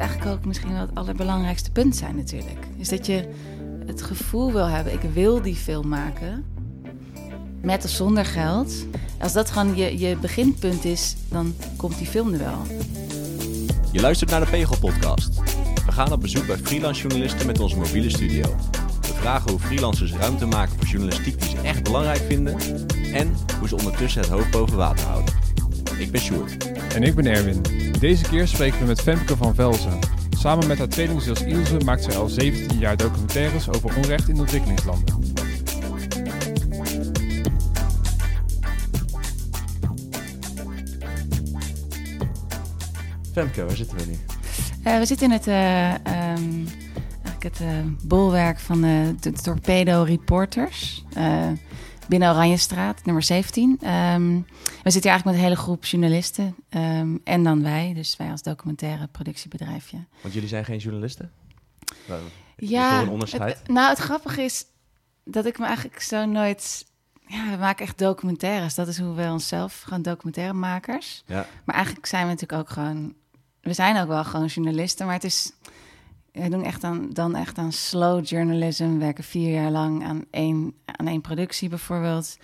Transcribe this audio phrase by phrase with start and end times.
[0.00, 2.66] eigenlijk ook misschien wel het allerbelangrijkste punt zijn natuurlijk.
[2.76, 3.28] Is dat je
[3.86, 6.44] het gevoel wil hebben, ik wil die film maken.
[7.62, 8.86] Met of zonder geld.
[9.18, 12.62] Als dat gewoon je, je beginpunt is, dan komt die film er wel.
[13.92, 15.40] Je luistert naar de Pegel Podcast.
[15.86, 18.56] We gaan op bezoek bij freelance journalisten met onze mobiele studio.
[19.00, 22.56] We vragen hoe freelancers ruimte maken voor journalistiek die ze echt belangrijk vinden.
[23.12, 25.34] En hoe ze ondertussen het hoofd boven water houden.
[25.98, 26.69] Ik ben Sjoerd.
[26.94, 27.62] En ik ben Erwin.
[27.98, 29.98] Deze keer spreken we met Femke van Velzen.
[30.30, 35.34] Samen met haar tweelingzus Ilse maakt zij al 17 jaar documentaires over onrecht in ontwikkelingslanden.
[43.32, 44.16] Femke, waar zitten we nu?
[44.86, 46.66] Uh, we zitten in het, uh, um,
[47.22, 47.68] eigenlijk het uh,
[48.02, 51.04] bolwerk van de, de Torpedo Reporters.
[52.10, 53.70] Binnen Oranjestraat, nummer 17.
[53.70, 54.46] Um,
[54.82, 56.56] we zitten hier eigenlijk met een hele groep journalisten.
[56.70, 60.04] Um, en dan wij, dus wij als documentaire productiebedrijfje.
[60.20, 61.32] Want jullie zijn geen journalisten?
[62.08, 62.22] Nou,
[62.56, 63.58] ja, een onderscheid?
[63.58, 64.64] Het, nou, het grappige is
[65.24, 66.88] dat ik me eigenlijk zo nooit...
[67.26, 68.74] Ja, we maken echt documentaires.
[68.74, 71.22] Dat is hoe we onszelf, gewoon documentairemakers.
[71.26, 71.46] Ja.
[71.64, 73.14] Maar eigenlijk zijn we natuurlijk ook gewoon...
[73.60, 75.52] We zijn ook wel gewoon journalisten, maar het is...
[76.32, 78.92] We doen echt aan, dan echt aan slow journalism.
[78.92, 82.36] We werken vier jaar lang aan één, aan één productie bijvoorbeeld.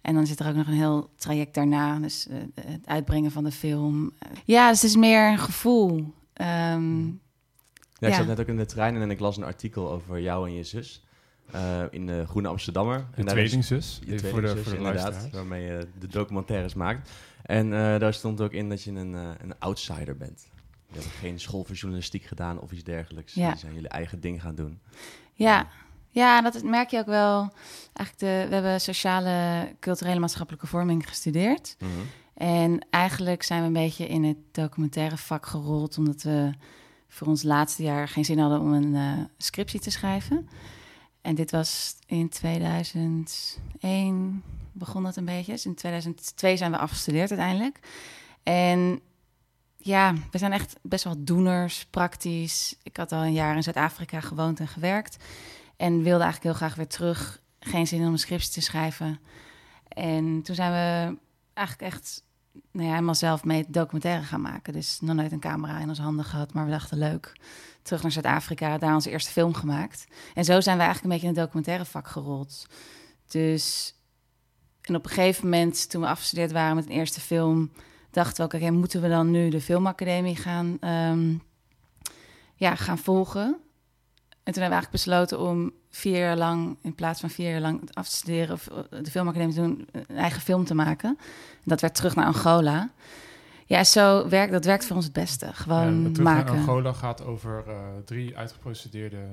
[0.00, 1.98] En dan zit er ook nog een heel traject daarna.
[1.98, 4.12] Dus uh, het uitbrengen van de film.
[4.44, 5.92] Ja, dus het is meer een gevoel.
[6.34, 7.20] Um,
[7.94, 10.48] ja, ik zat net ook in de trein en ik las een artikel over jou
[10.48, 11.04] en je zus.
[11.54, 13.06] Uh, in de Groene Amsterdammer.
[13.16, 13.98] Je tweelingzus.
[14.04, 15.30] Je tweelingzus, voor de, voor de inderdaad.
[15.30, 17.10] Waarmee je de documentaires maakt.
[17.42, 20.48] En uh, daar stond ook in dat je een, een outsider bent.
[20.92, 23.34] Je hebt geen school voor journalistiek gedaan of iets dergelijks.
[23.34, 23.50] Ja.
[23.50, 24.80] Je zijn jullie eigen ding gaan doen.
[25.32, 25.68] Ja,
[26.10, 27.52] ja, dat merk je ook wel.
[27.92, 31.76] Eigenlijk de, we hebben sociale, culturele, maatschappelijke vorming gestudeerd.
[31.78, 31.90] Mhm.
[32.34, 36.52] En eigenlijk zijn we een beetje in het documentaire vak gerold, omdat we
[37.08, 40.48] voor ons laatste jaar geen zin hadden om een uh, scriptie te schrijven.
[41.20, 44.42] En dit was in 2001
[44.72, 45.52] begon dat een beetje.
[45.52, 47.78] Dus in 2002 zijn we afgestudeerd uiteindelijk.
[48.42, 49.00] En
[49.78, 52.76] ja, we zijn echt best wel doeners, praktisch.
[52.82, 55.16] Ik had al een jaar in Zuid-Afrika gewoond en gewerkt.
[55.76, 57.40] En wilde eigenlijk heel graag weer terug.
[57.60, 59.20] Geen zin om een script te schrijven.
[59.88, 61.18] En toen zijn we
[61.54, 62.22] eigenlijk echt
[62.72, 64.72] nou ja, helemaal zelf mee documentaire gaan maken.
[64.72, 67.40] Dus nog nooit een camera in onze handen gehad, maar we dachten leuk.
[67.82, 70.06] Terug naar Zuid-Afrika, daar onze eerste film gemaakt.
[70.34, 72.66] En zo zijn we eigenlijk een beetje in het documentaire vak gerold.
[73.26, 73.94] Dus
[74.88, 77.70] en op een gegeven moment, toen we afgestudeerd waren met een eerste film,
[78.18, 81.42] dachten we ook, moeten we dan nu de filmacademie gaan, um,
[82.54, 83.44] ja, gaan volgen?
[84.48, 87.60] En toen hebben we eigenlijk besloten om vier jaar lang, in plaats van vier jaar
[87.60, 91.08] lang af te studeren of eh, de filmacademie te doen, een eigen film te maken.
[91.54, 92.90] En dat werd terug naar Angola.
[93.66, 95.52] Ja, zo werkt dat werkt voor ons het beste.
[95.52, 96.54] Gewoon ja, terug maken.
[96.54, 97.74] Naar Angola gaat over uh,
[98.04, 99.26] drie uitgeprocedeerde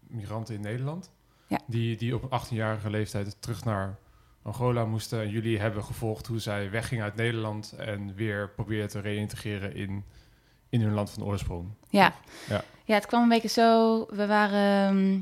[0.00, 1.10] migranten in Nederland.
[1.46, 1.60] Ja.
[1.66, 3.98] Die, die op een 18-jarige leeftijd terug naar
[4.46, 5.20] Angola moesten.
[5.20, 10.04] En jullie hebben gevolgd hoe zij weggingen uit Nederland en weer probeerden te reïntegreren in,
[10.68, 11.68] in hun land van oorsprong.
[11.88, 12.14] Ja.
[12.48, 12.64] ja.
[12.84, 13.98] Ja, het kwam een beetje zo.
[14.10, 14.88] We waren.
[14.88, 15.20] Ehm,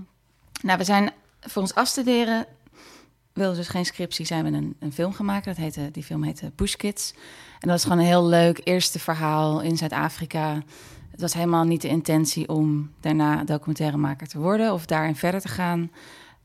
[0.62, 2.46] nou, we zijn voor ons afstuderen.
[3.32, 5.44] Wilden dus geen scriptie, zijn we een, een film gemaakt.
[5.44, 7.12] Dat heette, die film heette Bush Kids.
[7.12, 10.62] En dat was gewoon een heel leuk eerste verhaal in Zuid-Afrika.
[11.10, 15.48] Het was helemaal niet de intentie om daarna documentairemaker te worden of daarin verder te
[15.48, 15.90] gaan.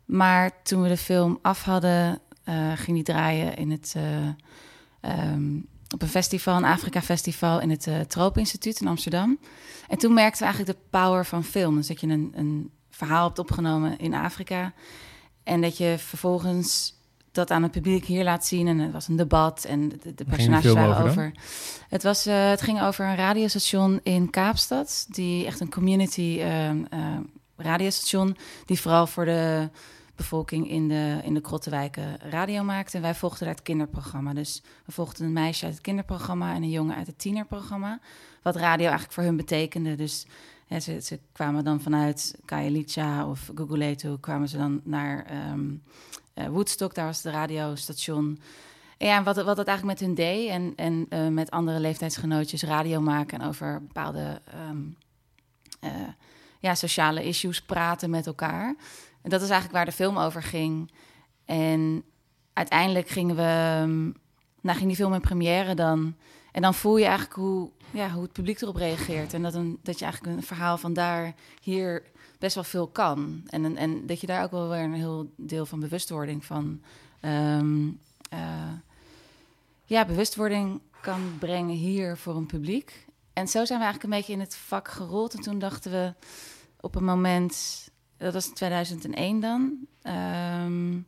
[0.05, 5.67] Maar toen we de film af hadden, uh, ging die draaien in het, uh, um,
[5.93, 9.39] op een festival, een Afrika-festival in het uh, Tropeninstituut in Amsterdam.
[9.87, 11.75] En toen merkten we eigenlijk de power van film.
[11.75, 14.73] Dus dat je een, een verhaal hebt opgenomen in Afrika.
[15.43, 16.97] En dat je vervolgens
[17.31, 18.67] dat aan het publiek hier laat zien.
[18.67, 21.31] En het was een debat en de, de personages waren over.
[21.89, 25.05] Het, was, uh, het ging over een radiostation in Kaapstad.
[25.09, 26.79] Die echt een community uh, uh,
[27.57, 28.37] radiostation.
[28.65, 29.69] Die vooral voor de
[30.19, 32.95] bevolking in de, in de krottenwijken radio maakte.
[32.95, 34.33] En wij volgden daar het kinderprogramma.
[34.33, 37.99] Dus we volgden een meisje uit het kinderprogramma en een jongen uit het tienerprogramma.
[38.41, 39.95] Wat radio eigenlijk voor hun betekende.
[39.95, 40.25] Dus
[40.79, 45.83] ze, ze kwamen dan vanuit Kajalicha of Guguletu, kwamen ze dan naar um,
[46.35, 46.95] uh, Woodstock.
[46.95, 48.39] Daar was het radiostation.
[48.97, 52.63] En ja, wat, wat dat eigenlijk met hun deed en, en uh, met andere leeftijdsgenootjes
[52.63, 54.95] radio maken en over bepaalde um,
[55.83, 55.91] uh,
[56.59, 58.75] ja, sociale issues praten met elkaar.
[59.21, 60.91] En dat is eigenlijk waar de film over ging.
[61.45, 62.03] En
[62.53, 64.15] uiteindelijk gingen we, um,
[64.61, 66.15] nou ging die film in première dan.
[66.51, 69.33] En dan voel je eigenlijk hoe, ja, hoe het publiek erop reageert.
[69.33, 72.03] En dat, een, dat je eigenlijk een verhaal van daar hier
[72.39, 73.43] best wel veel kan.
[73.47, 76.81] En, en dat je daar ook wel weer een heel deel van bewustwording van...
[77.21, 77.99] Um,
[78.33, 78.39] uh,
[79.85, 83.05] ja, bewustwording kan brengen hier voor een publiek.
[83.33, 85.33] en zo zijn we eigenlijk een beetje in het vak gerold.
[85.33, 86.13] En toen dachten we
[86.79, 87.87] op een moment,
[88.19, 89.77] dat was 2001 dan.
[90.01, 90.99] Ehm,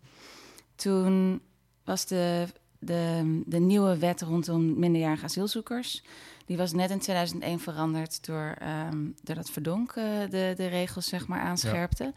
[0.75, 1.41] toen
[1.83, 2.47] was de,
[2.79, 6.03] de, de nieuwe wet rondom minderjarige asielzoekers.
[6.45, 8.55] Die was net in 2001 veranderd door,
[8.91, 12.13] um, doordat Verdonk uh, de, de regels zeg maar aanscherpte.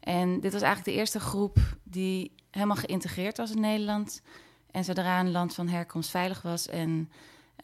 [0.00, 4.22] En dit was eigenlijk de eerste groep die helemaal geïntegreerd was in Nederland.
[4.70, 7.10] En zodra een land van herkomst veilig was en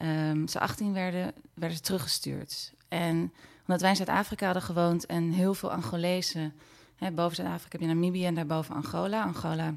[0.02, 2.73] um, ze 18 werden, werden ze teruggestuurd.
[2.88, 3.32] En
[3.66, 6.54] omdat wij in Zuid-Afrika hadden gewoond en heel veel Angolezen...
[6.96, 9.22] Hè, boven Zuid-Afrika heb je Namibië en daarboven Angola.
[9.22, 9.74] Angola,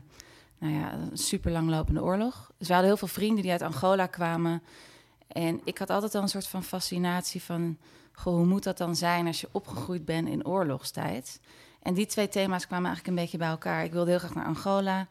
[0.57, 2.51] nou ja, een super langlopende oorlog.
[2.57, 4.63] Dus we hadden heel veel vrienden die uit Angola kwamen.
[5.27, 7.77] En ik had altijd al een soort van fascinatie van...
[8.11, 11.39] Goh, hoe moet dat dan zijn als je opgegroeid bent in oorlogstijd?
[11.81, 13.83] En die twee thema's kwamen eigenlijk een beetje bij elkaar.
[13.83, 15.07] Ik wilde heel graag naar Angola.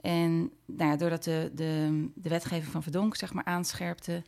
[0.00, 4.22] En nou ja, doordat de, de, de wetgeving van Verdonk zeg maar aanscherpte...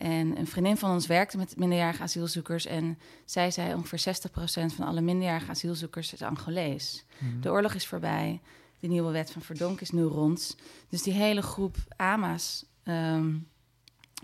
[0.00, 2.66] En een vriendin van ons werkte met minderjarige asielzoekers.
[2.66, 4.14] En zij zei ongeveer
[4.70, 7.04] 60% van alle minderjarige asielzoekers is Angolees.
[7.18, 7.40] Mhm.
[7.40, 8.40] De oorlog is voorbij.
[8.78, 10.56] De nieuwe wet van Verdonk is nu rond.
[10.88, 13.36] Dus die hele groep AMA's, ehm,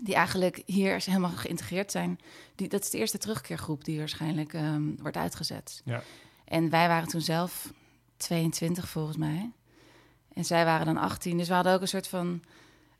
[0.01, 2.19] die eigenlijk hier helemaal geïntegreerd zijn,
[2.55, 5.81] die, dat is de eerste terugkeergroep die waarschijnlijk ehm, wordt uitgezet.
[5.85, 6.03] Ja.
[6.45, 7.73] En wij waren toen zelf
[8.17, 9.51] 22 volgens mij.
[10.33, 11.37] En zij waren dan 18.
[11.37, 12.41] Dus we hadden ook een soort van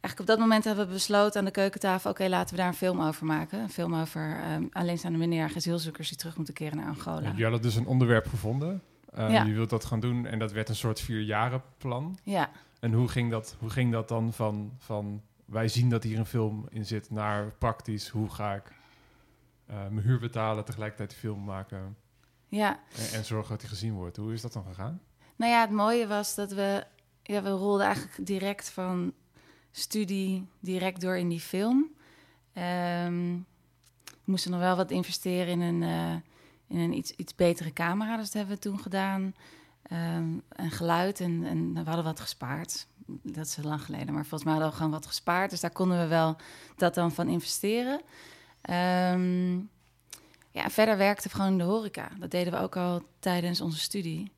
[0.07, 2.11] eigenlijk op dat moment hebben we besloten aan de keukentafel...
[2.11, 3.59] oké, laten we daar een film over maken.
[3.59, 6.07] Een film over um, alleenstaande minderjarige asielzoekers...
[6.07, 7.21] die terug moeten keren naar Angola.
[7.21, 8.81] Ja, jullie hadden dus een onderwerp gevonden.
[9.17, 9.43] Uh, ja.
[9.43, 12.17] Je wilt dat gaan doen en dat werd een soort vierjarenplan.
[12.23, 12.49] Ja.
[12.79, 15.21] En hoe ging dat, hoe ging dat dan van, van...
[15.45, 17.11] wij zien dat hier een film in zit...
[17.11, 18.71] naar praktisch, hoe ga ik
[19.69, 20.65] uh, mijn huur betalen...
[20.65, 21.95] tegelijkertijd de film maken...
[22.47, 22.79] Ja.
[22.95, 24.17] En, en zorgen dat hij gezien wordt.
[24.17, 25.01] Hoe is dat dan gegaan?
[25.35, 26.83] Nou ja, het mooie was dat we...
[27.23, 29.13] Ja, we rolden eigenlijk direct van
[29.77, 31.77] studie direct door in die film.
[32.53, 33.45] Um,
[34.03, 36.13] we moesten nog wel wat investeren in een, uh,
[36.67, 38.17] in een iets, iets betere camera.
[38.17, 39.35] Dus dat hebben we toen gedaan.
[39.91, 42.87] Um, en geluid en, en we hadden wat gespaard.
[43.05, 45.49] Dat is lang geleden, maar volgens mij hadden we gewoon wat gespaard.
[45.49, 46.35] Dus daar konden we wel
[46.75, 48.01] dat dan van investeren.
[49.13, 49.69] Um,
[50.51, 52.09] ja, verder werkte we gewoon de horeca.
[52.19, 54.31] Dat deden we ook al tijdens onze studie.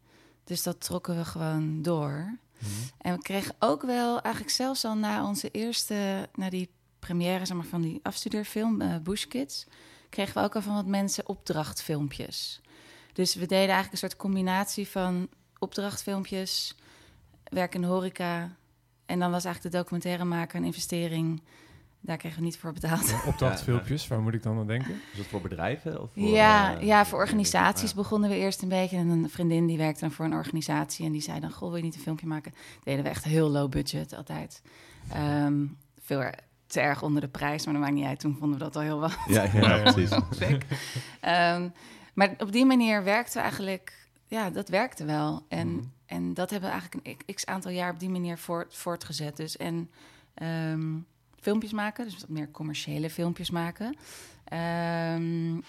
[0.44, 2.38] Dus dat trokken we gewoon door.
[2.60, 2.72] Mhm.
[2.98, 6.70] En we kregen ook wel, eigenlijk zelfs al na onze eerste, na die
[7.00, 9.66] première zeg maar, van die afstudeerfilm, uh, Bush Kids,
[10.10, 12.62] kregen we ook al van wat mensen opdrachtfilmpjes.
[13.14, 15.30] Dus we deden eigenlijk een soort combinatie van
[15.60, 16.76] opdrachtfilmpjes,
[17.44, 18.56] werk in de horeca.
[19.06, 21.42] En dan was eigenlijk de documentaire maken een investering
[22.02, 23.10] daar kregen we niet voor betaald.
[23.10, 25.02] Ja, opdrachtfilmpjes, waar moet ik dan aan denken?
[25.12, 26.02] Is dat voor bedrijven?
[26.02, 28.98] Of voor, ja, uh, ja, voor organisaties begonnen we eerst een beetje.
[28.98, 31.06] En een vriendin die werkte dan voor een organisatie.
[31.06, 32.54] En die zei dan, goh, wil je niet een filmpje maken?
[32.84, 34.62] deden we echt heel low budget altijd.
[35.16, 36.24] Um, veel
[36.68, 38.20] te erg onder de prijs, maar dat maakt niet uit.
[38.20, 39.18] Toen vonden we dat al heel wat.
[39.28, 40.12] Ja, ja, precies.
[41.22, 41.74] um,
[42.14, 44.08] maar op die manier werkte we eigenlijk...
[44.28, 45.46] Ja, dat werkte wel.
[45.48, 45.92] En, mm.
[46.06, 49.38] en dat hebben we eigenlijk een x-aantal jaar op die manier voort, voortgezet.
[49.38, 49.90] Dus en...
[50.72, 51.08] Um,
[51.42, 53.86] filmpjes maken, dus wat meer commerciële filmpjes maken.
[54.54, 55.64] Um,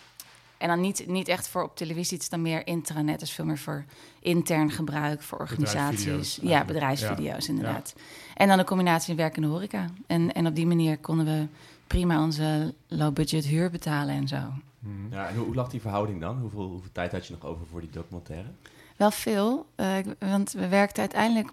[0.60, 3.44] en dan niet, niet echt voor op televisie, het is dan meer intranet, dus veel
[3.44, 3.84] meer voor
[4.20, 6.38] intern gebruik, voor organisaties.
[6.42, 7.94] Ja, bedrijfsvideo's inderdaad.
[8.34, 9.86] En dan een combinatie werk en horeca.
[10.06, 11.46] En, en op die manier konden we
[11.86, 14.36] prima onze low-budget huur betalen en zo.
[14.80, 15.08] Hmm.
[15.10, 16.38] Ja, en hoe, hoe, lag die verhouding dan?
[16.40, 18.48] Hoeveel, hoeveel tijd had je nog over voor die documentaire?
[18.96, 19.86] Wel veel, uh,
[20.18, 21.50] want we werkten uiteindelijk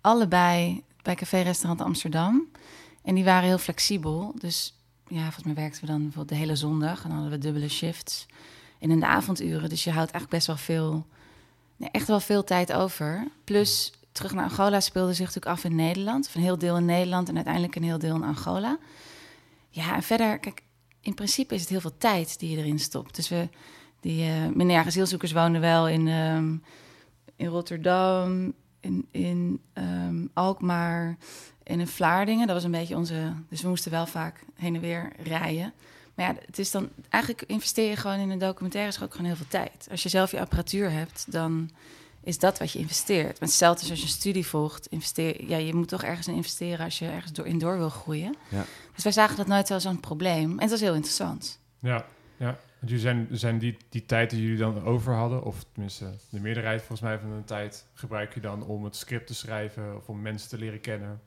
[0.00, 2.48] allebei bij Café Restaurant Amsterdam.
[3.02, 4.34] En die waren heel flexibel.
[4.38, 4.74] Dus
[5.08, 7.02] ja, volgens mij werkten we dan bijvoorbeeld de hele zondag.
[7.02, 8.26] En dan hadden we dubbele shifts.
[8.78, 9.68] En in de avonduren.
[9.68, 11.06] Dus je houdt eigenlijk best wel veel,
[11.76, 13.28] nee, echt wel veel tijd over.
[13.44, 16.26] Plus, terug naar Angola speelde zich natuurlijk af in Nederland.
[16.26, 18.78] Of een heel deel in Nederland en uiteindelijk een heel deel in Angola.
[19.68, 20.62] Ja, en verder, kijk,
[21.00, 23.16] in principe is het heel veel tijd die je erin stopt.
[23.16, 23.48] Dus we,
[24.00, 26.62] die uh, minderjarige asielzoekers woonden wel in, um,
[27.36, 31.16] in Rotterdam, in, in um, Alkmaar,
[31.70, 32.46] in een Vlaardingen.
[32.46, 33.32] Dat was een beetje onze...
[33.48, 35.72] Dus we moesten wel vaak heen en weer rijden.
[36.14, 36.88] Maar ja, het is dan...
[37.08, 38.90] Eigenlijk investeer je gewoon in een documentaire...
[38.90, 39.88] is ook gewoon heel veel tijd.
[39.90, 41.70] Als je zelf je apparatuur hebt, dan
[42.22, 43.40] is dat wat je investeert.
[43.40, 44.86] Maar hetzelfde als je een studie volgt.
[44.86, 46.84] Investeer, ja, je moet toch ergens in investeren...
[46.84, 48.36] als je ergens door, in door wil groeien.
[48.48, 48.64] Ja.
[48.94, 50.50] Dus wij zagen dat nooit wel zo'n probleem.
[50.50, 51.58] En het was heel interessant.
[51.78, 52.04] Ja,
[52.36, 52.58] ja.
[52.80, 56.40] Want jullie zijn, zijn die, die tijd die jullie dan over hadden, of tenminste de
[56.40, 60.08] meerderheid volgens mij van de tijd, gebruik je dan om het script te schrijven of
[60.08, 61.20] om mensen te leren kennen?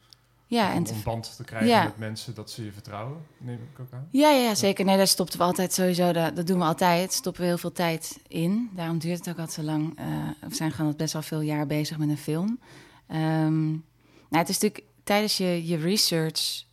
[0.46, 3.80] Ja, om, en een band te krijgen met mensen dat ze je vertrouwen, neem ik
[3.80, 4.08] ook aan.
[4.12, 4.86] Ja, ja, zeker.
[4.86, 6.12] Nee, daar stopten we altijd sowieso.
[6.12, 7.14] Dat, dat doen we altijd.
[7.14, 8.70] Stoppen we heel veel tijd in.
[8.76, 10.00] Daarom duurt het ook altijd zo lang.
[10.00, 10.06] Uh,
[10.50, 12.60] we zijn gewoon best wel veel jaar bezig met een film.
[13.08, 13.86] Um,
[14.30, 16.64] nou, het is natuurlijk tijdens je, je research...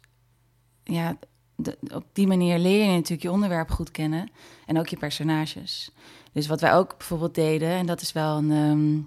[0.84, 1.16] Ja,
[1.92, 4.30] op die manier leer je natuurlijk je onderwerp goed kennen
[4.66, 5.90] en ook je personages.
[6.32, 9.00] Dus wat wij ook bijvoorbeeld deden, en dat is wel een, ehm,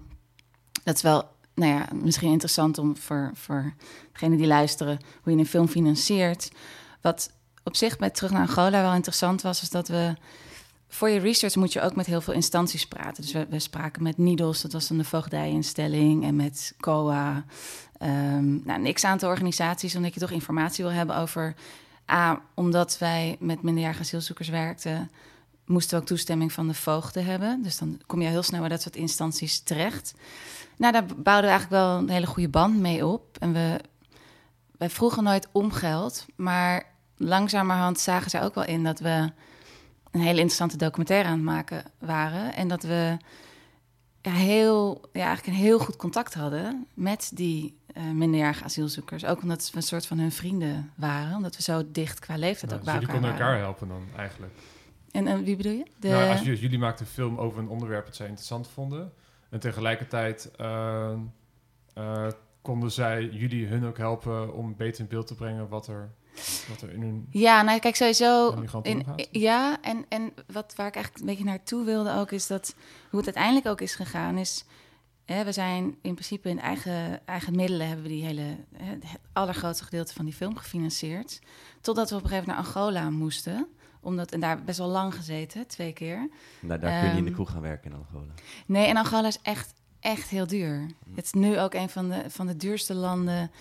[0.84, 1.24] dat is wel,
[1.56, 3.74] nou ja, misschien interessant om voor, voor
[4.12, 6.52] degenen die luisteren, hoe je een film financiert.
[7.02, 7.32] Wat
[7.64, 10.14] op zich bij Terug naar Angola wel interessant was, is dat we
[10.88, 13.24] voor je research moet je ook met heel veel instanties praten.
[13.24, 17.46] Dus we, spraken met NIDOS, dat was dan de voogdijinstelling, en met COA.
[18.02, 21.56] Um, nou, een x-aantal organisaties, omdat je toch informatie wil hebben over...
[22.12, 25.12] A, omdat wij met minderjarige asielzoekers werkten...
[25.66, 27.62] moesten we ook toestemming van de voogden hebben.
[27.62, 30.14] Dus dan kom je heel snel bij dat soort instanties terecht.
[30.78, 33.38] Nou, daar bouwden we eigenlijk wel een hele goede band mee op.
[33.40, 33.80] En we,
[34.78, 36.86] wij vroegen nooit om geld, maar
[37.18, 39.32] langzamerhand zagen zij ook wel in dat we
[40.12, 42.54] een hele interessante documentaire aan het maken waren.
[42.54, 43.18] En dat we
[44.22, 49.26] ja, heel, ja, eigenlijk een heel goed contact hadden met die uh, minderjarige asielzoekers.
[49.26, 51.36] Ook omdat we een soort van hun vrienden waren.
[51.36, 54.04] Omdat we zo dicht qua leeftijd nou, ook dus bij jullie konden elkaar helpen dan
[54.18, 54.54] eigenlijk?
[55.12, 55.86] En, en wie bedoel je?
[56.00, 56.08] De...
[56.08, 59.14] Nou, als jullie, jullie maakten een film over een onderwerp dat zij interessant vonden...
[59.54, 61.12] en tegelijkertijd uh,
[61.98, 62.28] uh,
[62.62, 65.68] konden zij jullie hun ook helpen om beter in beeld te brengen...
[65.68, 66.12] wat er
[66.70, 68.56] wat er in hun ja, nou kijk, sowieso.
[68.82, 72.76] In, ja, en, en wat waar ik eigenlijk een beetje naartoe wilde ook, is dat
[73.10, 74.66] hoe het uiteindelijk ook is gegaan, is.
[75.26, 79.84] Hè, we zijn in principe in eigen, eigen middelen hebben we die hele, het allergrootste
[79.84, 81.40] gedeelte van die film gefinancierd.
[81.82, 83.68] Totdat we op een gegeven moment naar Angola moesten
[84.04, 86.30] omdat, en daar best wel lang gezeten, twee keer.
[86.62, 88.34] Nou, daar kun je in de ehm, kroeg gaan werken in Angola.
[88.66, 90.88] Nee, en Angola is echt, echt heel duur.
[91.04, 91.16] Hm.
[91.16, 93.52] Het is nu ook een van de, van de duurste landen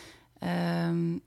[0.89, 1.21] um,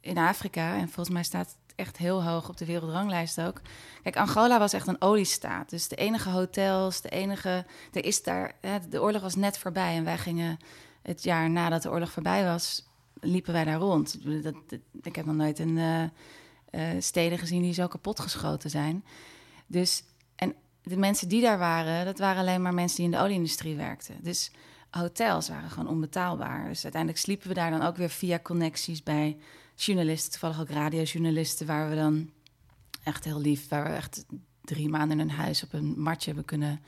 [0.00, 0.76] in Afrika.
[0.76, 3.60] En volgens mij staat het echt heel hoog op de wereldranglijst ook.
[4.02, 5.70] Kijk, Angola was echt een oliestaat.
[5.70, 7.66] Dus de enige hotels, de enige.
[7.92, 8.52] Er is daar.
[8.60, 9.96] Hè, de oorlog was net voorbij.
[9.96, 10.58] En wij gingen
[11.02, 12.86] het jaar nadat de oorlog voorbij was.
[13.20, 14.18] liepen wij daar rond.
[14.42, 14.54] Dat,
[15.02, 15.76] ik heb nog nooit een.
[15.76, 16.02] Uh,
[16.98, 19.04] steden gezien die zo kapot geschoten zijn.
[19.66, 20.02] Dus.
[20.36, 23.76] En de mensen die daar waren, dat waren alleen maar mensen die in de olieindustrie
[23.76, 24.16] werkten.
[24.22, 24.50] Dus
[24.90, 26.68] hotels waren gewoon onbetaalbaar.
[26.68, 29.36] Dus uiteindelijk sliepen we daar dan ook weer via connecties bij
[29.74, 32.30] journalisten, toevallig ook radiojournalisten, waar we dan
[33.02, 34.24] echt heel lief, waar we echt
[34.60, 36.80] drie maanden in een huis op een matje hebben kunnen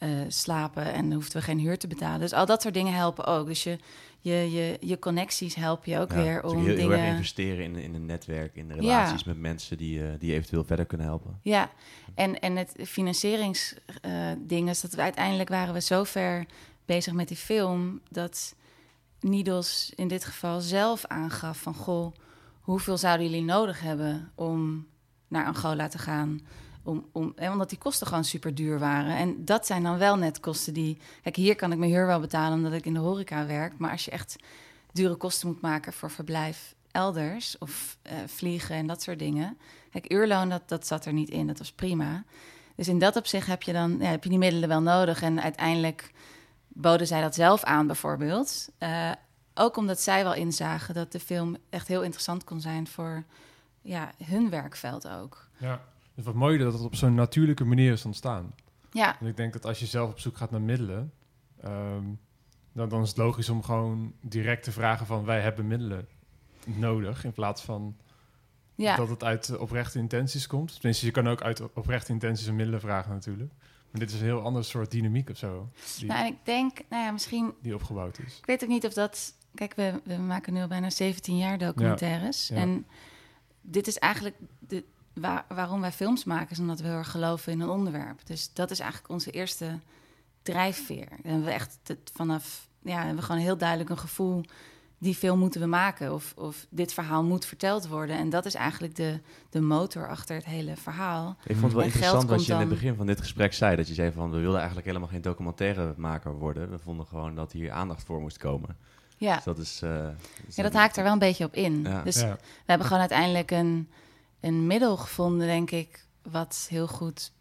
[0.00, 2.20] uh, slapen en hoefden we geen huur te betalen.
[2.20, 3.46] Dus al dat soort dingen helpen ook.
[3.46, 3.78] Dus je,
[4.20, 6.80] je, je, je connecties help je ook weer om heel, dingen...
[6.80, 10.32] Heel erg investeren in, in een netwerk, in de relaties met mensen die, uh, die
[10.32, 11.38] eventueel verder kunnen helpen.
[11.42, 11.70] Ja,
[12.14, 16.46] en, en het financieringsding uh, is dat we uiteindelijk waren we zo ver
[16.84, 18.54] bezig met die film dat
[19.20, 21.74] Nidos in dit geval zelf aangaf van...
[21.74, 22.14] goh,
[22.60, 24.86] hoeveel zouden jullie nodig hebben om
[25.28, 26.40] naar Angola te gaan?
[26.82, 27.06] Om,
[27.36, 29.16] omdat die kosten gewoon super duur waren.
[29.16, 30.98] En dat zijn dan wel net kosten die...
[31.22, 33.78] Kijk, hier kan ik mijn huur wel betalen omdat ik in de horeca werk.
[33.78, 34.36] Maar als je echt
[34.92, 37.58] dure kosten moet maken voor verblijf elders...
[37.58, 39.58] of uh, vliegen en dat soort dingen...
[39.90, 41.46] Kijk, uurloon, dat, dat zat er niet in.
[41.46, 42.24] Dat was prima.
[42.74, 45.22] Dus in dat opzicht heb je dan ja, heb je die middelen wel nodig.
[45.22, 46.12] En uiteindelijk
[46.68, 48.68] boden zij dat zelf aan, bijvoorbeeld.
[48.78, 49.10] Uh,
[49.54, 53.24] ook omdat zij wel inzagen dat de film echt heel interessant kon zijn voor
[53.80, 55.48] ja, hun werkveld ook.
[55.56, 55.80] Ja,
[56.14, 58.54] dus wat mooi dat het op zo'n natuurlijke manier is ontstaan.
[58.92, 59.20] Ja.
[59.20, 61.12] En ik denk dat als je zelf op zoek gaat naar middelen,
[61.64, 62.18] um,
[62.72, 66.08] dan, dan is het logisch om gewoon direct te vragen van wij hebben middelen
[66.64, 67.96] nodig, in plaats van
[68.74, 68.96] ja.
[68.96, 70.72] dat het uit oprechte intenties komt.
[70.72, 73.52] Tenminste, je kan ook uit oprechte intenties en middelen vragen natuurlijk.
[73.90, 75.70] Maar dit is een heel ander soort dynamiek of zo.
[75.98, 77.54] Die, nou, ik denk, nou ja, misschien...
[77.62, 78.38] Die opgebouwd is.
[78.38, 79.34] Ik weet ook niet of dat...
[79.54, 82.50] Kijk, we, we maken nu al bijna 17 jaar documentaires.
[82.50, 82.86] En
[83.60, 86.50] dit is eigenlijk de, waar, waarom wij films maken...
[86.50, 88.26] is omdat we heel erg geloven in een onderwerp.
[88.26, 89.78] Dus dat is eigenlijk onze eerste
[90.42, 91.08] drijfveer.
[91.22, 92.68] En we echt het, vanaf...
[92.82, 94.44] Ja, hebben we gewoon heel duidelijk een gevoel
[95.00, 98.16] die film moeten we maken of, of dit verhaal moet verteld worden.
[98.16, 101.36] En dat is eigenlijk de, de motor achter het hele verhaal.
[101.44, 103.76] Ik vond het wel interessant wat je in het begin van dit gesprek zei.
[103.76, 106.70] Dat je zei van we wilden eigenlijk helemaal geen documentairemaker worden.
[106.70, 108.76] We vonden gewoon dat hier aandacht voor moest komen.
[109.16, 110.08] Ja, dus dat, is, uh,
[110.48, 111.82] ja, dat haakt er wel een beetje op in.
[112.04, 112.36] Dus we
[112.66, 113.88] hebben gewoon uiteindelijk een,
[114.40, 117.32] een middel gevonden, denk ik, wat heel goed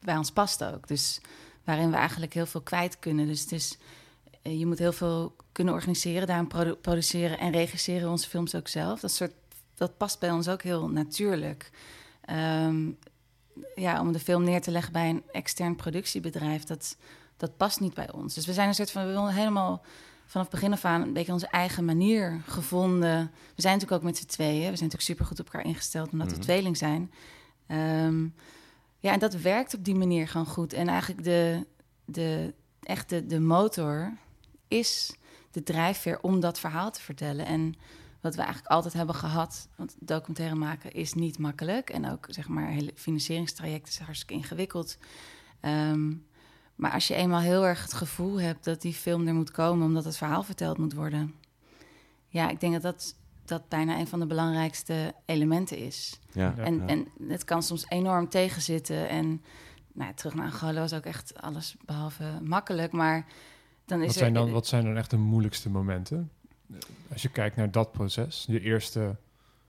[0.00, 0.88] bij ons past ook.
[0.88, 1.20] Dus
[1.64, 3.26] waarin we eigenlijk heel veel kwijt kunnen.
[3.26, 3.78] Dus het
[4.42, 9.00] eh, je moet heel veel kunnen organiseren, daarom produceren en regisseren onze films ook zelf.
[9.00, 9.32] Dat, soort,
[9.74, 11.70] dat past bij ons ook heel natuurlijk.
[12.20, 12.90] Ehm,
[13.74, 16.96] ja, om de film neer te leggen bij een extern productiebedrijf, dat,
[17.36, 18.34] dat past niet bij ons.
[18.34, 19.82] Dus we zijn een soort van, we willen helemaal
[20.26, 23.30] vanaf begin af aan een beetje onze eigen manier gevonden.
[23.54, 24.54] We zijn natuurlijk ook met z'n tweeën.
[24.54, 26.42] We zijn natuurlijk super goed op elkaar ingesteld omdat we mhm.
[26.42, 27.12] tweeling zijn.
[27.66, 28.28] Ehm,
[28.98, 30.72] ja, en dat werkt op die manier gewoon goed.
[30.72, 31.66] En eigenlijk de,
[32.04, 34.12] de, echt de, de motor
[34.68, 35.16] is
[35.50, 37.46] de drijfveer om dat verhaal te vertellen.
[37.46, 37.74] En
[38.20, 39.68] wat we eigenlijk altijd hebben gehad.
[39.76, 41.90] Want documentaire maken is niet makkelijk.
[41.90, 44.98] En ook zeg maar, hele financieringstraject is hartstikke ingewikkeld.
[45.60, 46.12] Ehm,
[46.76, 49.86] maar als je eenmaal heel erg het gevoel hebt dat die film er moet komen
[49.86, 51.34] omdat het verhaal verteld moet worden.
[52.28, 53.14] Ja, ik denk dat dat,
[53.44, 56.18] dat bijna een van de belangrijkste elementen is.
[56.32, 59.08] Ja, en, en het kan soms enorm tegenzitten.
[59.08, 59.42] En
[59.92, 62.92] nou, terug naar Angola was ook echt alles behalve makkelijk.
[62.92, 63.26] Maar
[63.84, 66.30] dan is wat, zijn dan, wat zijn dan echt de moeilijkste momenten?
[67.12, 69.16] Als je kijkt naar dat proces, je eerste.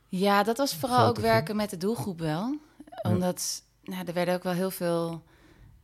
[0.07, 2.57] Ja, dat was vooral ook werken met de doelgroep wel.
[3.01, 5.23] Omdat nou, er werden ook wel heel veel.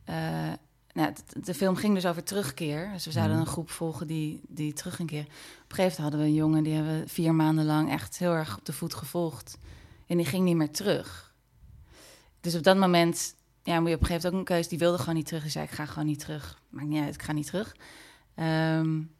[0.08, 0.52] Uh,
[0.94, 2.90] nou, de, film ging dus over terugkeer.
[2.92, 3.46] Dus we zouden mhm.
[3.46, 5.24] een groep volgen die, die terug een keer.
[5.24, 8.18] Op een gegeven moment hadden we een jongen die hebben we vier maanden lang echt
[8.18, 9.58] heel erg op de voet gevolgd.
[10.06, 11.34] En die ging niet meer terug.
[12.40, 14.68] Dus op dat moment ja, moet je op een gegeven moment ook een keuze.
[14.68, 15.42] Die wilde gewoon niet terug.
[15.42, 16.60] Die zei, ik ga gewoon niet terug.
[16.68, 17.76] Maakt niet uit, ik ga niet terug.
[18.36, 19.14] Um,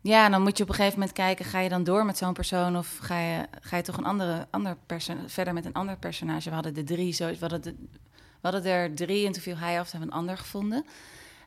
[0.00, 2.32] ja, dan moet je op een gegeven moment kijken, ga je dan door met zo'n
[2.32, 5.96] persoon of ga je, ga je toch een andere, ander persoon verder met een ander
[5.96, 6.48] personage?
[6.48, 7.74] We hadden de drie, zo, we hadden, de,
[8.40, 10.84] hadden er drie en toen viel hij af, hebben we een ander gevonden.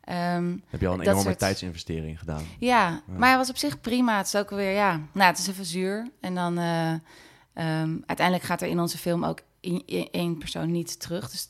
[0.09, 1.39] Um, Heb je al een enorme soort...
[1.39, 2.43] tijdsinvestering gedaan?
[2.59, 4.17] Ja, maar hij was op zich prima.
[4.17, 6.09] Het is ook weer, ja, nou, het is even zuur.
[6.19, 9.39] En dan uh, um, uiteindelijk gaat er in onze film ook
[10.11, 11.29] één persoon niet terug.
[11.29, 11.49] Dus,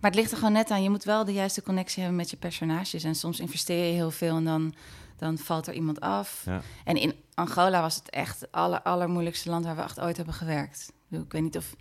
[0.00, 0.82] maar het ligt er gewoon net aan.
[0.82, 3.04] Je moet wel de juiste connectie hebben met je personages.
[3.04, 4.74] En soms investeer je heel veel en dan
[5.16, 6.42] dan valt er iemand af.
[6.44, 6.60] Ja.
[6.84, 10.34] En in Angola was het echt het aller, allermoeilijkste land waar we echt ooit hebben
[10.34, 10.92] gewerkt.
[11.10, 11.74] Ik weet niet of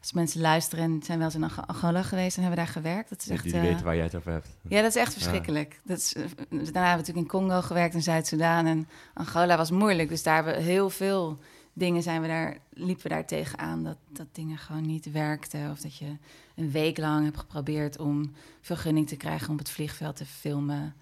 [0.00, 3.08] als mensen luisteren en zijn wel eens in Angola geweest en hebben daar gewerkt.
[3.08, 4.48] Dat is echt, die, weten waar jij het over hebt.
[4.68, 5.80] Ja, dat is echt verschrikkelijk.
[5.84, 8.66] Dat is, daarna hebben we natuurlijk in Congo gewerkt, in Zuid-Soedan.
[8.66, 10.08] En Angola was moeilijk.
[10.08, 11.38] Dus daar hebben we heel veel
[11.72, 15.70] dingen zijn we daar, liepen we daar tegenaan dat, dat dingen gewoon niet werkten.
[15.70, 16.16] Of dat je
[16.56, 20.94] een week lang hebt geprobeerd om vergunning te krijgen om op het vliegveld te filmen.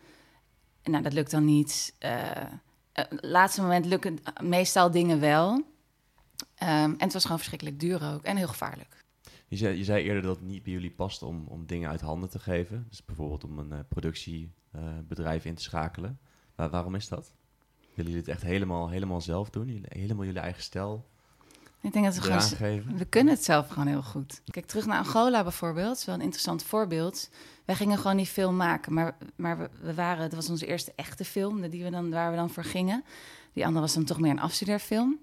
[0.85, 1.95] Nou, dat lukt dan niet.
[2.01, 2.21] Uh,
[3.21, 5.65] laatste moment lukken meestal dingen wel.
[6.63, 9.05] Um, en het was gewoon verschrikkelijk duur ook en heel gevaarlijk.
[9.49, 12.01] Je zei, je zei eerder dat het niet bij jullie past om, om dingen uit
[12.01, 12.87] handen te geven.
[12.89, 16.19] Dus bijvoorbeeld om een uh, productiebedrijf in te schakelen.
[16.57, 17.33] Maar waarom is dat?
[17.95, 19.85] Willen jullie het echt helemaal, helemaal zelf doen?
[19.89, 21.09] helemaal jullie eigen stijl?
[21.81, 22.97] Ik denk dat we gewoon...
[22.97, 24.41] We kunnen het zelf gewoon heel goed.
[24.45, 25.89] Kijk, terug naar Angola bijvoorbeeld.
[25.89, 27.31] Dat is wel een interessant voorbeeld.
[27.65, 28.95] Wij gingen gewoon die film maken.
[28.95, 30.23] Maar, maar we, we waren...
[30.23, 33.05] Dat was onze eerste echte film die we dan, waar we dan voor gingen.
[33.53, 35.19] Die andere was dan toch meer een afstudeerfilm.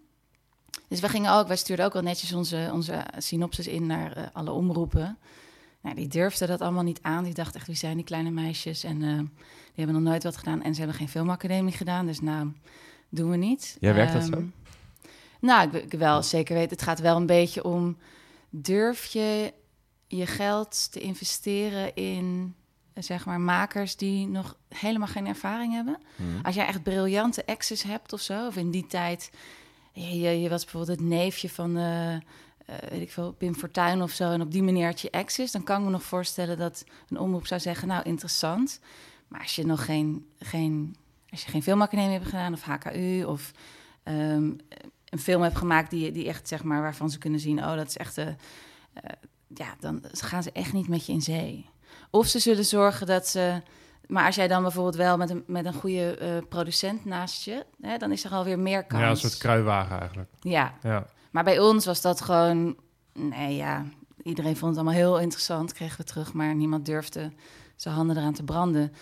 [0.87, 1.47] Dus we gingen ook...
[1.47, 5.17] Wij stuurden ook wel netjes onze, onze synopsis in naar uh, alle omroepen.
[5.81, 7.23] Nou, die durfden dat allemaal niet aan.
[7.23, 8.83] Die dachten echt, wie zijn die kleine meisjes?
[8.83, 10.63] En uh, die hebben nog nooit wat gedaan.
[10.63, 12.05] En ze hebben geen filmacademie gedaan.
[12.05, 12.51] Dus nou,
[13.09, 13.77] doen we niet.
[13.79, 14.31] Jij werkt dat zo?
[14.31, 14.45] Ehm,
[15.39, 16.69] nou, ik, wel zeker weten.
[16.69, 17.97] Het gaat wel een beetje om...
[18.49, 19.53] durf je
[20.07, 22.55] je geld te investeren in
[22.93, 25.97] zeg maar makers die nog helemaal geen ervaring hebben.
[26.15, 26.45] Mhm.
[26.45, 29.31] Als jij echt briljante exes hebt of zo, of in die tijd,
[29.95, 32.15] je, je was bijvoorbeeld het neefje van uh,
[32.89, 35.63] weet ik veel, Pim Fortuyn of zo, en op die manier had je exes, dan
[35.63, 38.79] kan ik me nog voorstellen dat een omroep zou zeggen, nou interessant,
[39.27, 40.95] maar als je nog geen, geen
[41.29, 43.51] als je geen filmacademie hebt gedaan of HKU of
[44.03, 44.51] ehm,
[45.09, 47.87] een film hebt gemaakt die, die echt, zeg maar, waarvan ze kunnen zien, oh, dat
[47.87, 48.27] is echt, uh,
[49.47, 51.69] ja, dan gaan ze echt niet met je in zee.
[52.09, 53.61] Of ze zullen zorgen dat ze.
[54.07, 57.65] Maar als jij dan bijvoorbeeld wel met een, met een goede uh, producent naast je,
[57.81, 59.01] hè, dan is er alweer meer kans.
[59.01, 60.29] Ja, een soort kruiwagen eigenlijk.
[60.39, 60.73] Ja.
[60.81, 61.05] ja.
[61.31, 62.77] Maar bij ons was dat gewoon.
[63.13, 63.85] Nee, ja.
[64.23, 67.31] Iedereen vond het allemaal heel interessant, kregen we terug, maar niemand durfde
[67.75, 68.93] zijn handen eraan te branden.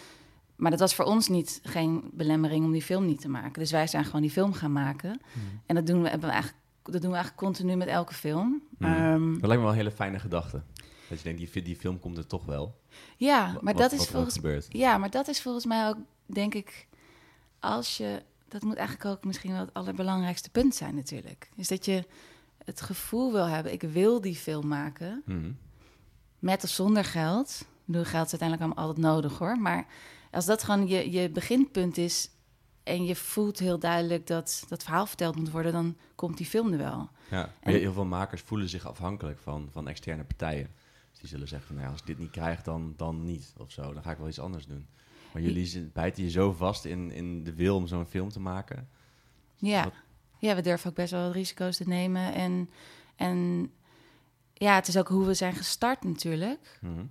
[0.56, 3.60] Maar dat was voor ons niet geen belemmering om die film niet te maken.
[3.60, 5.22] Dus wij zijn gewoon die film gaan maken.
[5.34, 5.62] Hmm.
[5.66, 8.62] En dat doen we, hebben we eigenlijk, dat doen we eigenlijk continu met elke film.
[8.80, 10.62] Um, dat lijkt me wel een hele fijne gedachte.
[11.14, 12.82] Dat je denkt, die, die film komt er toch wel.
[13.18, 16.88] Ja, maar dat is volgens Ja, maar dat is volgens mij ook, denk ik,
[17.60, 18.22] als je.
[18.48, 21.50] Dat moet eigenlijk ook misschien wel het allerbelangrijkste punt zijn, natuurlijk.
[21.56, 22.06] Is dat je
[22.66, 25.22] het gevoel wil hebben, ik wil die film maken.
[25.26, 25.58] Hmm.
[26.40, 27.58] Met of zonder geld.
[27.62, 29.58] Ik bedoel, geld is uiteindelijk allemaal altijd nodig hoor.
[29.58, 29.86] Maar
[30.32, 32.30] als dat gewoon je, je beginpunt is
[32.84, 36.72] en je voelt heel duidelijk dat dat verhaal verteld moet worden, dan komt die film
[36.72, 37.10] er wel.
[37.30, 40.68] Ja, heel veel makers voelen zich afhankelijk van, van externe partijen.
[41.24, 43.94] Die zullen zeggen van, nou, als ik dit niet krijg, dan, dan niet of zo.
[43.94, 44.88] Dan ga ik wel iets anders doen.
[45.34, 48.90] Maar jullie bijten je zo vast in, in de wil om zo'n film te maken.
[49.56, 49.92] Ja.
[50.40, 52.34] ja, we durven ook best wel risico's te nemen.
[52.34, 52.70] En,
[53.16, 53.72] en
[54.54, 56.80] ja, het is ook hoe we zijn gestart natuurlijk.
[56.82, 57.10] Mm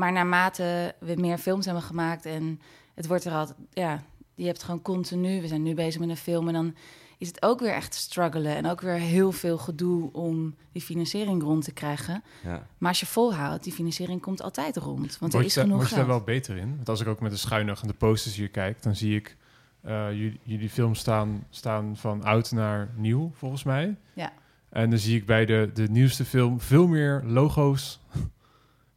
[0.00, 2.60] maar naarmate we meer films hebben gemaakt en
[2.94, 4.02] het wordt er altijd, ja,
[4.34, 6.74] je hebt gewoon continu, we zijn nu bezig met een film en dan
[7.20, 11.42] is het ook weer echt struggelen en ook weer heel veel gedoe om die financiering
[11.42, 12.22] rond te krijgen.
[12.44, 12.66] Ja.
[12.78, 15.94] Maar als je volhoudt, die financiering komt altijd rond, want er is genoeg Word je
[15.94, 16.76] daar wel beter in?
[16.76, 19.36] Want als ik ook met de schuiner aan de posters hier kijk, dan zie ik
[19.82, 23.96] jullie, jullie films staan, staan van oud naar nieuw, volgens mij.
[24.12, 24.32] Ja.
[24.68, 28.00] En dan zie ik bij de, de nieuwste film veel meer logo's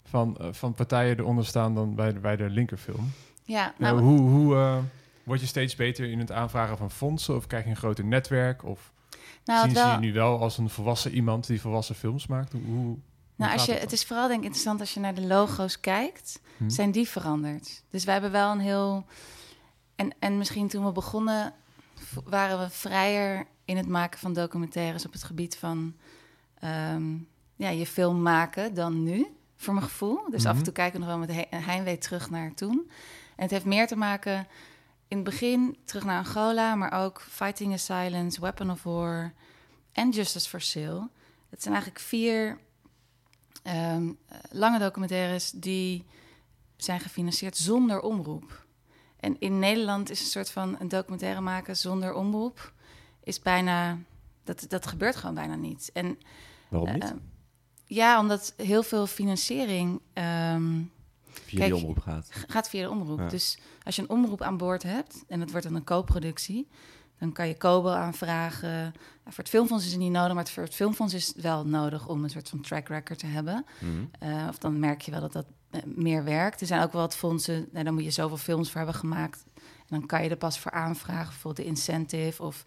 [0.03, 3.11] van, van partijen eronder staan dan bij de, bij de linkerfilm.
[3.45, 4.81] Ja, nou, hoe, hoe
[5.23, 7.35] word je steeds beter in het aanvragen van fondsen?
[7.35, 8.63] Of krijg je een groter netwerk?
[8.63, 8.93] Of
[9.45, 12.51] nou, zien ze je nu wel als een volwassen iemand die volwassen films maakt?
[12.65, 12.97] Hoe,
[13.35, 16.41] nou, als je, het, is vooral denk ik interessant als je naar de logo's kijkt,
[16.57, 16.69] hm.
[16.69, 17.83] zijn die veranderd.
[17.89, 19.05] Dus wij hebben wel een heel.
[19.95, 21.53] En, en misschien toen we begonnen,
[22.23, 25.93] waren we vrijer in het maken van documentaires op het gebied van
[26.59, 27.15] ehm,
[27.55, 30.29] ja, je film maken dan nu, voor mijn gevoel.
[30.29, 30.63] Dus af en mhm.
[30.63, 32.91] toe kijken we nog wel met heimwee terug naar toen.
[33.35, 34.47] En het heeft meer te maken
[35.13, 39.33] in het begin terug naar Angola, maar ook Fighting a Silence, Weapon of War
[39.91, 41.09] en Justice for Sale.
[41.49, 42.57] Het zijn eigenlijk vier
[43.63, 44.11] Ehm,
[44.49, 46.05] lange documentaires die
[46.77, 48.65] zijn gefinancierd zonder omroep.
[49.19, 52.73] En in Nederland is een soort van een documentaire maken zonder omroep
[53.23, 53.97] is bijna
[54.43, 55.89] dat dat gebeurt gewoon bijna niet.
[55.93, 56.19] En
[56.69, 57.03] waarom niet?
[57.03, 57.11] Uh,
[57.85, 60.91] ja, omdat heel veel financiering um,
[61.45, 62.29] via de omroep gaat.
[62.47, 63.29] Gaat via de omroep.
[63.29, 66.67] Dus als je een omroep aan boord hebt en het wordt dan een co-productie,
[67.23, 68.93] dan kan je Kobo aanvragen.
[69.23, 72.07] voor het filmfonds is het niet nodig, maar voor het filmfonds is het wel nodig
[72.07, 73.65] om een soort van track record te hebben.
[73.79, 73.91] Mhm.
[74.19, 76.61] Eh, of dan merk je wel dat dat eh, meer werkt.
[76.61, 79.43] Er zijn ook wel wat fondsen, nou, dan moet je zoveel films voor hebben gemaakt.
[79.55, 82.63] En dan kan je er pas voor aanvragen, bijvoorbeeld de incentive of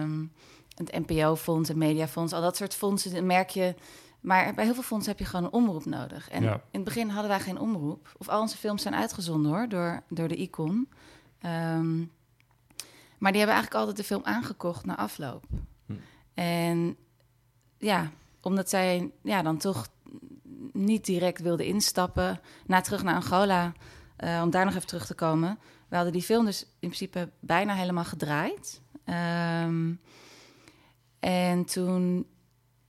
[0.00, 0.32] um,
[0.74, 3.14] het NPO-fonds, het mediafonds, al dat soort fondsen.
[3.14, 3.74] Dan merk je.
[4.20, 6.30] Maar bij heel veel fondsen heb je gewoon een omroep nodig.
[6.30, 8.12] En in het begin hadden wij geen omroep.
[8.18, 10.88] Of al onze films zijn uitgezonden hoor, door, door de ICON.
[11.46, 12.10] Um,
[13.18, 15.44] maar die hebben eigenlijk altijd de film aangekocht na afloop.
[15.86, 15.92] Hm.
[16.34, 16.96] En
[17.78, 19.88] ja, omdat zij ja, dan toch
[20.72, 23.72] niet direct wilden instappen, na terug naar Angola,
[24.18, 25.58] uh, om daar nog even terug te komen.
[25.88, 28.80] We hadden die film dus in principe bijna helemaal gedraaid.
[29.64, 30.00] Um,
[31.20, 32.26] en toen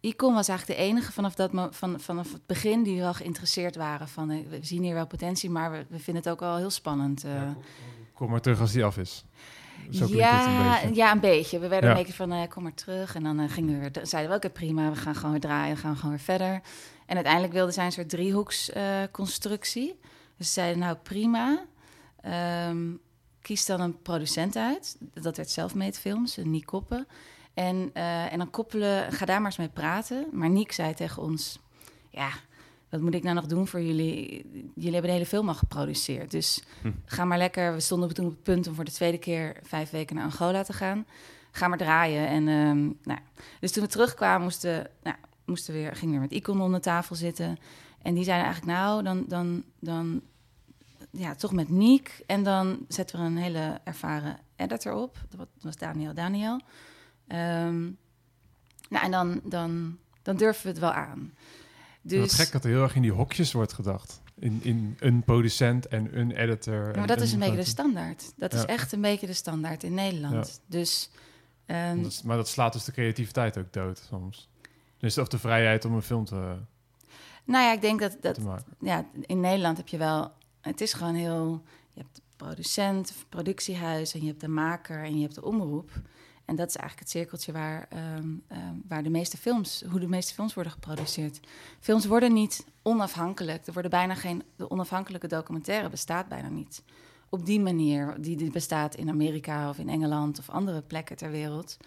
[0.01, 4.07] Icon was eigenlijk de enige vanaf, dat, van, vanaf het begin die wel geïnteresseerd waren
[4.07, 6.69] van uh, we zien hier wel potentie, maar we, we vinden het ook wel heel
[6.69, 7.25] spannend.
[7.25, 7.33] Uh.
[7.33, 7.55] Ja,
[8.13, 9.25] kom maar terug als die af is
[9.89, 11.59] ja, een ja, een beetje.
[11.59, 13.15] We werden een beetje van, uh, kom maar terug.
[13.15, 15.75] En dan uh, gingen we weer, zeiden we, oké, prima, we gaan gewoon weer draaien,
[15.75, 16.61] we gaan gewoon weer verder.
[17.05, 19.99] En uiteindelijk wilden zij een soort driehoeksconstructie.
[20.37, 21.65] Dus ze zeiden, nou prima,
[22.69, 22.99] um,
[23.41, 24.97] kies dan een producent uit.
[25.13, 27.07] Dat werd Selfmade Films, Niek Koppen.
[27.53, 30.27] En, en dan koppelen, ga daar maar eens mee praten.
[30.31, 31.59] Maar Niek zei tegen ons,
[32.09, 32.29] ja,
[32.91, 34.45] wat moet ik nou nog doen voor jullie?
[34.75, 36.31] Jullie hebben de hele film al geproduceerd.
[36.31, 36.91] Dus hm.
[37.05, 37.73] ga maar lekker.
[37.73, 40.63] We stonden toen op het punt om voor de tweede keer vijf weken naar Angola
[40.63, 41.05] te gaan.
[41.51, 42.27] Ga maar draaien.
[42.27, 43.19] En, um, nou,
[43.59, 47.57] dus toen we terugkwamen, moesten, nou, moesten weer, gingen weer met Icon onder tafel zitten.
[48.01, 50.21] En die zeiden eigenlijk, nou, dan, dan, dan
[51.11, 52.23] ja, toch met Niek.
[52.25, 55.17] En dan zetten we een hele ervaren editor op.
[55.29, 56.59] Dat was Daniel Daniel.
[57.31, 57.97] Um,
[58.89, 61.33] nou, en dan, dan, dan durven we het wel aan.
[62.01, 62.19] Dus...
[62.19, 64.21] Wat gek dat er heel erg in die hokjes wordt gedacht.
[64.39, 66.91] In, in een producent en een editor.
[66.95, 68.33] maar dat is een beetje de standaard.
[68.35, 70.61] Dat is echt een beetje de standaard in Nederland.
[70.65, 71.09] Dus,
[71.65, 72.07] um...
[72.23, 74.49] maar dat slaat dus de creativiteit ook dood soms.
[74.97, 76.55] Dus of de vrijheid om een film te.
[77.43, 78.39] Nou ja, ik denk dat, dat
[78.79, 80.31] ja, in Nederland heb je wel.
[80.61, 81.63] Het is gewoon heel.
[81.93, 85.91] Je hebt de producent, productiehuis en je hebt de maker en je hebt de omroep.
[86.45, 90.07] En dat is eigenlijk het cirkeltje waar, ehm, ehm, waar de meeste films, hoe de
[90.07, 91.39] meeste films worden geproduceerd.
[91.79, 93.67] Films worden niet onafhankelijk.
[93.67, 96.83] Er worden bijna geen, de onafhankelijke documentaire bestaat bijna niet.
[97.29, 101.31] Op die manier, die, die bestaat in Amerika of in Engeland of andere plekken ter
[101.31, 101.77] wereld.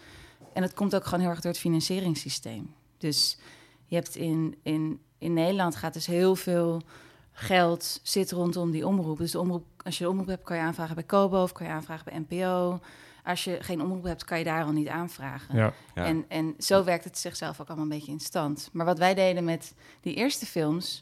[0.53, 2.73] En het komt ook gewoon heel erg door het financieringssysteem.
[2.97, 3.37] Dus
[3.85, 6.81] je hebt in, in, in Nederland gaat dus heel veel
[7.31, 9.17] geld zit rondom die omroep.
[9.17, 11.65] Dus de omroep, als je de omroep hebt, kan je aanvragen bij Kobo of kan
[11.65, 12.79] je aanvragen bij NPO
[13.25, 15.55] als je geen omroep hebt, kan je daar al niet aanvragen.
[15.55, 15.73] Ja.
[15.93, 18.69] En, en zo werkt het zichzelf ook allemaal een beetje in stand.
[18.73, 20.99] Maar wat wij deden met die eerste films,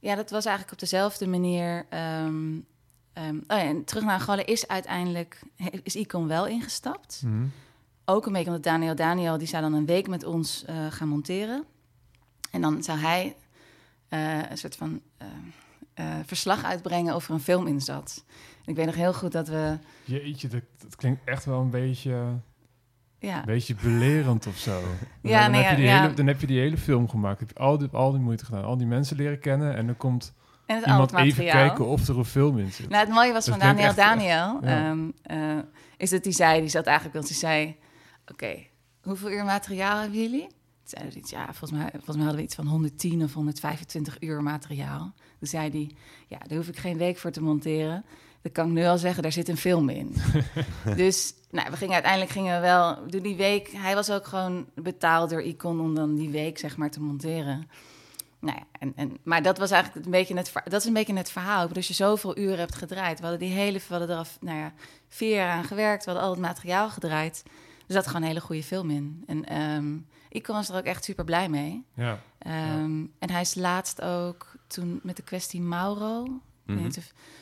[0.00, 1.86] ja, dat was eigenlijk op dezelfde manier.
[2.24, 2.66] Um,
[3.14, 5.40] um, oh ja, en terug naar Angola is uiteindelijk
[5.82, 7.22] is Icon wel ingestapt.
[7.24, 7.44] Mhm.
[8.04, 11.08] Ook een beetje omdat Daniel Daniel die zou dan een week met ons uh, gaan
[11.08, 11.64] monteren.
[12.50, 13.36] En dan zou hij
[14.08, 15.00] uh, een soort van
[16.00, 18.24] uh, verslag uitbrengen over een film in zat.
[18.64, 19.78] Ik weet nog heel goed dat we...
[20.04, 22.40] Jeetje, dat, dat klinkt echt wel een beetje...
[23.18, 23.38] Ja.
[23.38, 24.80] Een beetje belerend of zo.
[25.22, 26.00] Ja, dan, nee, heb je die ja.
[26.00, 27.40] hele, dan heb je die hele film gemaakt.
[27.40, 28.64] Heb je al die, al die moeite gedaan.
[28.64, 29.76] Al die mensen leren kennen.
[29.76, 30.34] En dan komt
[30.66, 32.88] en iemand even kijken of er een film in zit.
[32.88, 34.60] Nou, het mooie was van Daniel Daniel...
[34.64, 35.58] Um, uh,
[35.96, 37.16] is dat hij zei, die zat eigenlijk...
[37.16, 37.76] Want hij zei,
[38.30, 38.56] oké,
[39.02, 40.46] hoeveel uur materiaal hebben jullie?
[40.84, 44.42] Zeiden iets, ja, volgens mij, volgens mij hadden we iets van 110 of 125 uur
[44.42, 45.14] materiaal.
[45.38, 45.90] Toen zei hij,
[46.26, 48.04] ja, daar hoef ik geen week voor te monteren
[48.44, 50.14] dat kan ik nu al zeggen, daar zit een film in.
[50.96, 53.68] dus nou, we gingen uiteindelijk gingen we wel door die week.
[53.72, 57.68] Hij was ook gewoon betaald door Icon om dan die week zeg maar te monteren.
[58.38, 61.16] Nou ja, en, en, maar dat was eigenlijk een beetje het, dat is een beetje
[61.16, 61.68] het verhaal.
[61.68, 63.18] Dus je zoveel uren hebt gedraaid.
[63.18, 64.72] We hadden die hele, we hadden er nou ja,
[65.08, 66.04] vier jaar aan gewerkt.
[66.04, 67.42] We hadden al het materiaal gedraaid.
[67.86, 69.24] Dus dat gewoon een hele goede film in.
[69.26, 71.84] En um, ik was er ook echt super blij mee.
[71.94, 72.20] Ja.
[72.46, 76.40] Um, En hij is laatst ook toen met de kwestie Mauro.
[76.66, 76.90] Mm -hmm.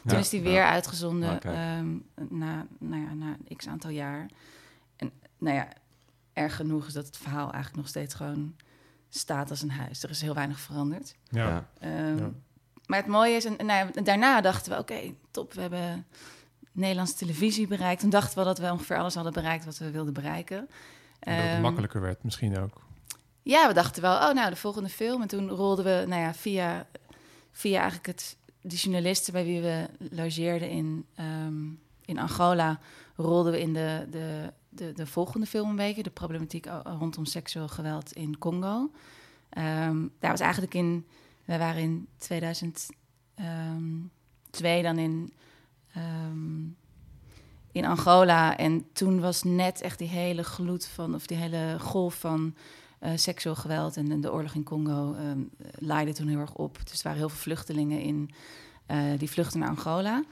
[0.07, 1.79] toen is hij weer uitgezonden okay.
[1.79, 4.31] um, na, nou ja, na x aantal jaar.
[4.97, 5.69] En nou ja,
[6.33, 8.55] erg genoeg is dat het verhaal eigenlijk nog steeds gewoon
[9.09, 10.03] staat als een huis.
[10.03, 11.15] Er is heel weinig veranderd.
[11.29, 11.69] Ja.
[11.85, 12.43] Um,
[12.87, 16.07] maar het mooie is, en, nou ja, daarna dachten we, oké, top, we hebben
[16.73, 18.01] Nederlandse televisie bereikt.
[18.01, 20.69] Toen dachten we dat we ongeveer alles hadden bereikt wat we wilden bereiken.
[21.19, 22.81] En dat het Um, makkelijker werd misschien ook.
[23.43, 25.23] Ja, we dachten wel, oh nou, de volgende film.
[25.23, 26.87] En toen rolden we, nou ja, via,
[27.53, 32.81] via eigenlijk het, die journalisten bij wie we logeerden in, um, in Angola,
[33.16, 37.68] rolden we in de, de, de, de volgende film een beetje, de problematiek rondom seksueel
[37.68, 38.90] geweld in Congo.
[39.59, 41.07] Um, daar was eigenlijk in,
[41.44, 45.33] we waren in 2002 dan in,
[47.72, 48.57] in Angola.
[48.57, 52.55] En toen was net echt die hele gloed van, of die hele golf van
[53.03, 56.79] uh, seksueel geweld en, en, de oorlog in Congo um, leidde toen heel erg op.
[56.85, 58.31] Dus er waren heel veel vluchtelingen in,
[58.91, 60.25] uh, die vluchten naar Angola.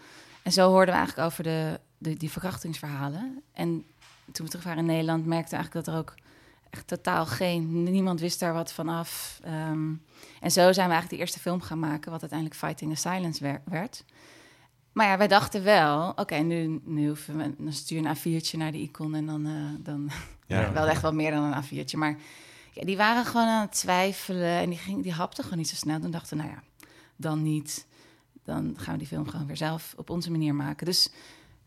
[0.43, 3.43] En zo hoorden we eigenlijk over de, de, die verkrachtingsverhalen.
[3.53, 3.85] En
[4.33, 6.15] toen we terug waren in Nederland, merkten we eigenlijk dat er ook
[6.71, 7.83] echt totaal geen...
[7.83, 9.41] Niemand wist daar wat van af.
[9.47, 10.03] Um,
[10.41, 12.11] en zo zijn we eigenlijk de eerste film gaan maken...
[12.11, 14.05] wat uiteindelijk Fighting the Silence werd.
[14.93, 16.09] Maar ja, wij dachten wel...
[16.09, 17.55] oké, okay, nu, nu hoeven we...
[17.59, 19.15] dan stuur een A4'tje naar de icon...
[19.15, 19.47] en dan...
[19.47, 20.11] Uh, dan
[20.47, 20.73] ja.
[20.73, 22.17] wel echt wel meer dan een A4'tje, maar...
[22.73, 25.75] Ja, die waren gewoon aan het twijfelen en die, ging, die hapten gewoon niet zo
[25.75, 26.01] snel.
[26.01, 26.63] Toen dachten we, nou ja,
[27.17, 27.87] dan niet.
[28.45, 30.87] Dan gaan we die film gewoon weer zelf op onze manier maken.
[30.87, 31.13] Dus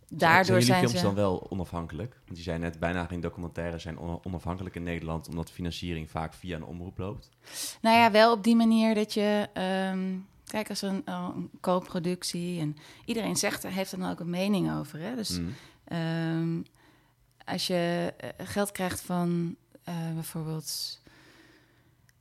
[0.09, 1.05] daardoor zijn, zijn films ze...
[1.05, 2.19] dan wel onafhankelijk?
[2.25, 5.27] Want je zei net, bijna geen documentaires zijn onafhankelijk in Nederland...
[5.27, 7.29] omdat financiering vaak via een omroep loopt.
[7.81, 9.49] Nou ja, wel op die manier dat je...
[9.93, 12.59] Um, kijk, als een, een co-productie...
[12.59, 14.99] en iedereen zegt, heeft er dan ook een mening over.
[14.99, 15.15] Hè?
[15.15, 15.53] Dus mm.
[15.97, 16.65] um,
[17.45, 19.55] als je geld krijgt van
[19.89, 20.99] uh, bijvoorbeeld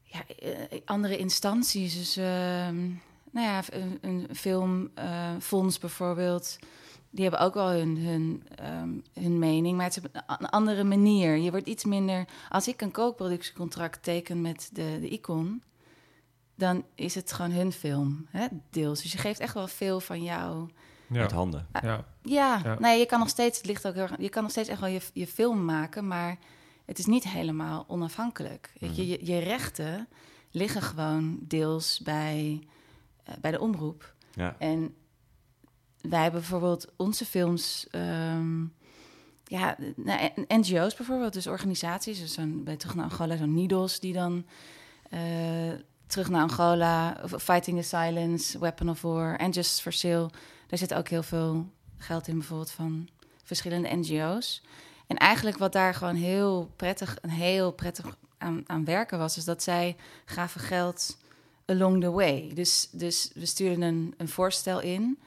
[0.03, 1.99] ja, uh, andere instanties.
[1.99, 2.25] Dus uh,
[3.31, 6.59] nou ja, een, een filmfonds bijvoorbeeld.
[7.11, 10.85] Die hebben ook wel hun, hun, um, hun mening, maar het is op een andere
[10.85, 11.37] manier.
[11.37, 12.25] Je wordt iets minder.
[12.49, 15.63] Als ik een kookproductiecontract teken met de, de Icon,
[16.55, 19.03] dan is het gewoon hun film, hè, deels.
[19.03, 20.69] Dus je geeft echt wel veel van jou.
[21.07, 21.21] Ja.
[21.21, 21.67] Met handen.
[21.73, 22.61] Ja, ja.
[22.65, 22.79] ja.
[22.79, 24.89] Nee, je kan nog steeds, het ligt ook heel, je kan nog steeds echt wel
[24.89, 26.39] je, je film maken, maar
[26.93, 28.73] het is niet helemaal onafhankelijk.
[28.79, 28.93] Mm.
[28.93, 30.09] je, je, je, rechten
[30.51, 32.63] liggen gewoon deels bij,
[33.29, 34.15] uh, bij de omroep.
[34.35, 34.57] Ja.
[34.59, 34.95] En
[36.01, 37.87] wij hebben bijvoorbeeld onze films...
[37.91, 38.75] Um,
[39.45, 42.19] ja, nou, NGO's bijvoorbeeld, dus organisaties.
[42.19, 44.47] Dus zo'n, bij Terug naar Angola, zo'n NIDOS, die dan...
[45.11, 45.73] Uh,
[46.07, 50.31] terug naar Angola, Fighting the Silence, Weapon of War en Justice for Sale.
[50.67, 53.09] Daar zit ook heel veel geld in, bijvoorbeeld van
[53.45, 54.63] verschillende NGO's.
[55.13, 59.63] En eigenlijk wat daar gewoon heel prettig, heel prettig aan, aan werken was, is dat
[59.63, 61.17] zij gaven geld
[61.67, 62.51] along the way.
[62.55, 65.19] Dus, dus we stuurden een, een voorstel in.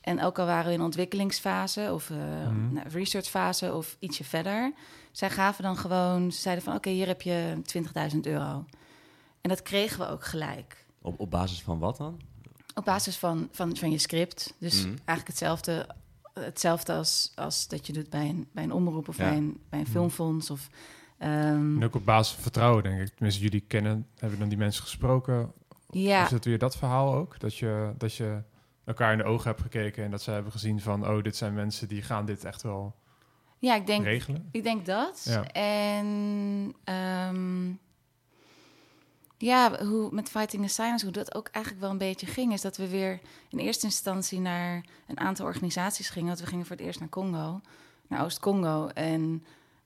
[0.00, 2.16] En ook al waren we in ontwikkelingsfase of uh,
[2.48, 2.72] mm.
[2.72, 4.72] nou, researchfase of ietsje verder,
[5.12, 7.62] zij gaven dan gewoon, ze zeiden van oké, okay, hier heb je
[8.12, 8.64] 20.000 euro.
[9.40, 10.84] En dat kregen we ook gelijk.
[11.02, 12.20] Op, op basis van wat dan?
[12.74, 14.54] Op basis van, van, van je script.
[14.58, 14.88] Dus Mhm.
[14.88, 14.98] mm.
[15.04, 15.86] eigenlijk hetzelfde
[16.44, 19.28] hetzelfde als, als dat je doet bij een, bij een omroep of ja.
[19.28, 20.50] bij, een, bij een filmfonds.
[20.50, 20.68] Of,
[21.18, 21.76] um...
[21.76, 23.08] En ook op basis van vertrouwen, denk ik.
[23.08, 25.52] Tenminste, jullie kennen, hebben dan die mensen gesproken.
[25.90, 26.24] Ja.
[26.24, 27.40] Is het weer dat verhaal ook?
[27.40, 28.42] Dat je, dat je
[28.84, 31.08] elkaar in de ogen hebt gekeken en dat ze hebben gezien van...
[31.08, 32.94] oh, dit zijn mensen die gaan dit echt wel
[33.58, 34.48] ja, ik denk, regelen?
[34.50, 35.22] Ik denk dat.
[35.24, 35.46] Ja.
[35.52, 36.06] En...
[37.34, 37.78] Um,
[39.40, 42.60] ja, hoe met Fighting the Silence, hoe dat ook eigenlijk wel een beetje ging, is
[42.60, 46.28] dat we weer in eerste instantie naar een aantal organisaties gingen.
[46.28, 47.60] Want we gingen voor het eerst naar Congo,
[48.06, 48.86] naar Oost-Congo.
[48.86, 49.44] En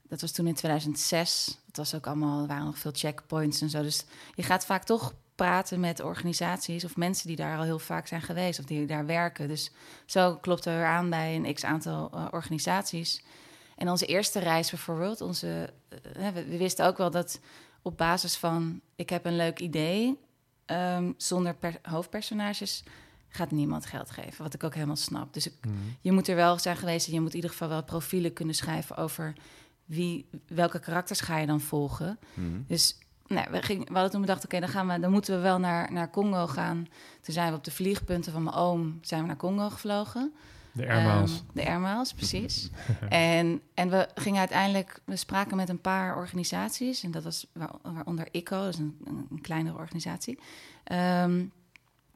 [0.08, 1.58] dat was toen in 2006.
[1.66, 3.82] Dat was ook allemaal, er waren nog veel checkpoints en zo.
[3.82, 8.06] Dus je gaat vaak toch praten met organisaties of mensen die daar al heel vaak
[8.06, 9.48] zijn geweest of die daar werken.
[9.48, 9.70] Dus
[10.06, 13.24] zo klopten we aan bij een x aantal uh, organisaties.
[13.76, 15.72] En onze eerste reis bijvoorbeeld, onze,
[16.12, 17.40] we, we wisten ook wel dat
[17.84, 20.18] op basis van ik heb een leuk idee,
[20.66, 22.82] um, zonder hoofdpersonages
[23.28, 24.42] gaat niemand geld geven.
[24.42, 25.34] Wat ik ook helemaal snap.
[25.34, 25.96] Dus ik, mm.
[26.00, 28.54] je moet er wel zijn geweest en je moet in ieder geval wel profielen kunnen
[28.54, 29.32] schrijven over
[29.84, 32.18] wie, welke karakters ga je dan volgen.
[32.34, 32.64] Mm.
[32.66, 35.34] Dus nou, we, gingen, we hadden toen bedacht, oké, okay, dan gaan we, dan moeten
[35.34, 36.86] we wel naar, naar Congo gaan.
[37.20, 40.34] Toen zijn we op de vliegpunten van mijn oom zijn we naar Congo gevlogen.
[40.74, 41.32] De airmiles.
[41.32, 42.70] Um, de airmiles, precies.
[43.08, 47.02] en, en we gingen uiteindelijk, we spraken met een paar organisaties.
[47.02, 47.46] En dat was
[47.82, 48.98] waaronder ICO, dus een,
[49.30, 50.38] een kleinere organisatie.
[50.92, 51.52] Um,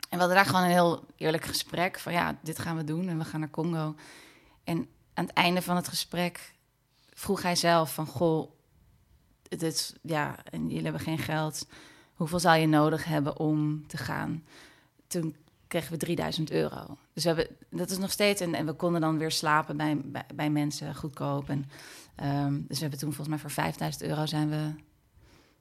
[0.09, 3.09] en we hadden daar gewoon een heel eerlijk gesprek van ja, dit gaan we doen
[3.09, 3.95] en we gaan naar Congo.
[4.65, 6.55] En aan het einde van het gesprek
[7.13, 8.51] vroeg hij zelf van goh,
[9.43, 11.67] dit, ja, en jullie hebben geen geld.
[12.15, 14.45] Hoeveel zou je nodig hebben om te gaan?
[15.07, 15.37] Toen
[15.69, 16.97] kregen we 3000 euro.
[17.13, 20.01] Dus we hebben, dat is nog steeds, en, en we konden dan weer slapen bij,
[20.35, 21.49] bij, mensen goedkoop.
[21.49, 21.71] En,
[22.23, 24.73] um, dus we hebben toen volgens mij voor 5000 euro zijn we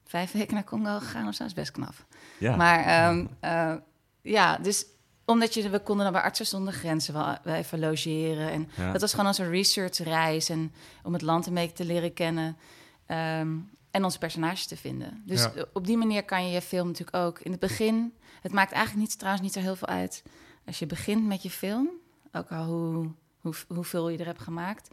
[0.06, 1.40] vijf weken naar Congo gegaan of zo.
[1.40, 1.94] Dat is best knap.
[2.38, 2.56] Ja.
[2.56, 3.74] Maar um, uh,
[4.22, 4.86] ja, dus
[5.26, 8.52] omdat je, we konden dan bij Artsen zonder Grenzen wel, even logeren.
[8.52, 12.58] En dat was gewoon onze researchreis en om het land een beetje te leren kennen.
[13.06, 13.56] Ehm,
[13.92, 15.24] en onze personages te vinden.
[15.26, 18.14] Dus op die manier kan je je film natuurlijk ook in het begin.
[18.48, 20.24] Het maakt eigenlijk niet, trouwens niet zo heel veel uit
[20.66, 21.90] als je begint met je film.
[22.32, 24.88] Ook al hoe, hoe, hoeveel je er hebt gemaakt.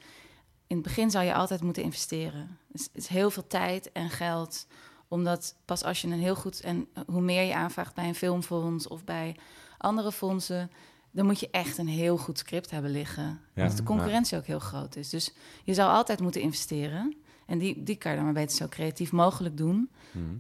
[0.67, 2.59] In het begin zou je altijd moeten investeren.
[2.69, 4.67] Dus het is heel veel tijd en geld
[5.09, 8.89] omdat pas als je een heel goed en hoe meer je aanvraagt bij een filmfonds
[8.89, 9.37] of bij
[9.79, 10.71] andere fondsen,
[11.11, 13.41] dan moet je echt een heel goed script hebben liggen.
[13.55, 15.09] Ja, omdat de concurrentie ook heel groot is.
[15.09, 17.17] Dus je zou altijd moeten investeren.
[17.47, 19.91] En die, die kan je dan maar beter zo creatief mogelijk doen.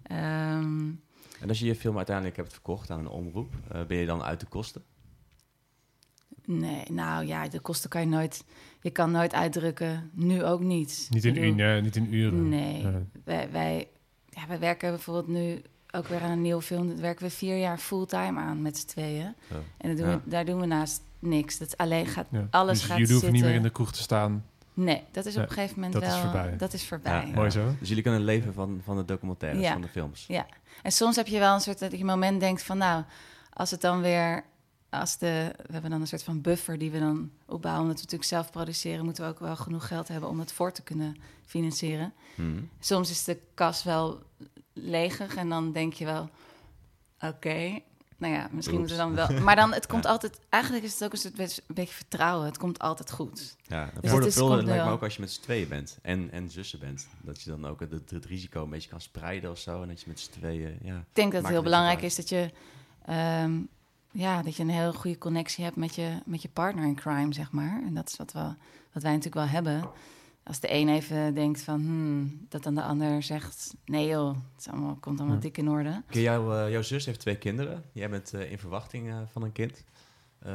[0.03, 0.91] Ehm,
[1.41, 4.23] en als je je film uiteindelijk hebt verkocht aan een omroep, uh, ben je dan
[4.23, 4.83] uit de kosten?
[6.45, 8.45] Nee, nou ja, de kosten kan je nooit...
[8.81, 11.07] Je kan nooit uitdrukken, nu ook niet.
[11.11, 12.49] Niet in, bedoel, niet in uren.
[12.49, 12.87] Nee,
[13.25, 13.89] wij, wij,
[14.29, 16.89] ja, we werken bijvoorbeeld nu ook weer aan een nieuwe film.
[16.89, 19.35] Dat werken we vier jaar fulltime aan met z'n tweeën.
[19.77, 21.59] En dat doen we, daar doen we naast niks.
[21.59, 24.45] Dat alleen gaat, alles dus gaat jullie hoeven niet meer in de kroeg te staan?
[24.75, 26.15] Nee, dat is op een gegeven moment dat wel...
[26.15, 26.57] Is voorbij.
[26.57, 27.31] Dat is voorbij.
[27.35, 27.75] Mooi zo.
[27.79, 30.25] Dus jullie kunnen leven van, van de documentaires, van de films.
[30.29, 30.47] Ja,
[30.83, 32.79] en soms heb je wel een soort dat je moment denkt van...
[32.79, 33.05] nou,
[33.53, 34.45] als het dan weer
[35.01, 37.83] als de, we hebben dan een soort van buffer die we dan opbouwen.
[37.83, 40.73] Omdat we natuurlijk zelf produceren, moeten we ook wel genoeg geld hebben om het voor
[40.73, 42.13] te kunnen financieren.
[42.35, 42.69] Hmm.
[42.81, 44.23] Soms is de kas wel
[44.73, 46.31] leger en dan denk je wel,
[47.21, 47.81] oké,
[48.25, 49.43] nou ja, misschien moeten we dan wel.
[49.43, 52.47] Maar dan, het komt altijd, eigenlijk is het ook een, soort, een beetje vertrouwen.
[52.47, 53.57] Het komt altijd goed.
[53.63, 56.51] Ja, dus voor de lijkt me ook als je met z'n tweeën bent en, en
[56.51, 57.09] zussen bent.
[57.21, 59.83] Dat je dan ook het, het, risico een beetje kan spreiden of zo.
[59.83, 60.97] En dat je met z'n tweeën, ja.
[60.97, 62.51] Ik denk dat het heel belangrijk is dat je...
[63.43, 63.69] Um,
[64.11, 67.35] ja, dat je een heel goede connectie hebt met je, met je partner in crime,
[67.35, 67.83] zeg maar.
[67.87, 68.55] En dat is wat, we,
[68.93, 69.91] wat wij natuurlijk wel hebben.
[70.45, 73.75] Als de een even denkt van, hmm, dat dan de ander zegt...
[73.85, 76.03] nee joh, het allemaal, komt allemaal dik in orde.
[76.09, 77.85] Jou, uh, jouw zus heeft twee kinderen.
[77.93, 79.85] Jij bent uh, in verwachting uh, van een kind.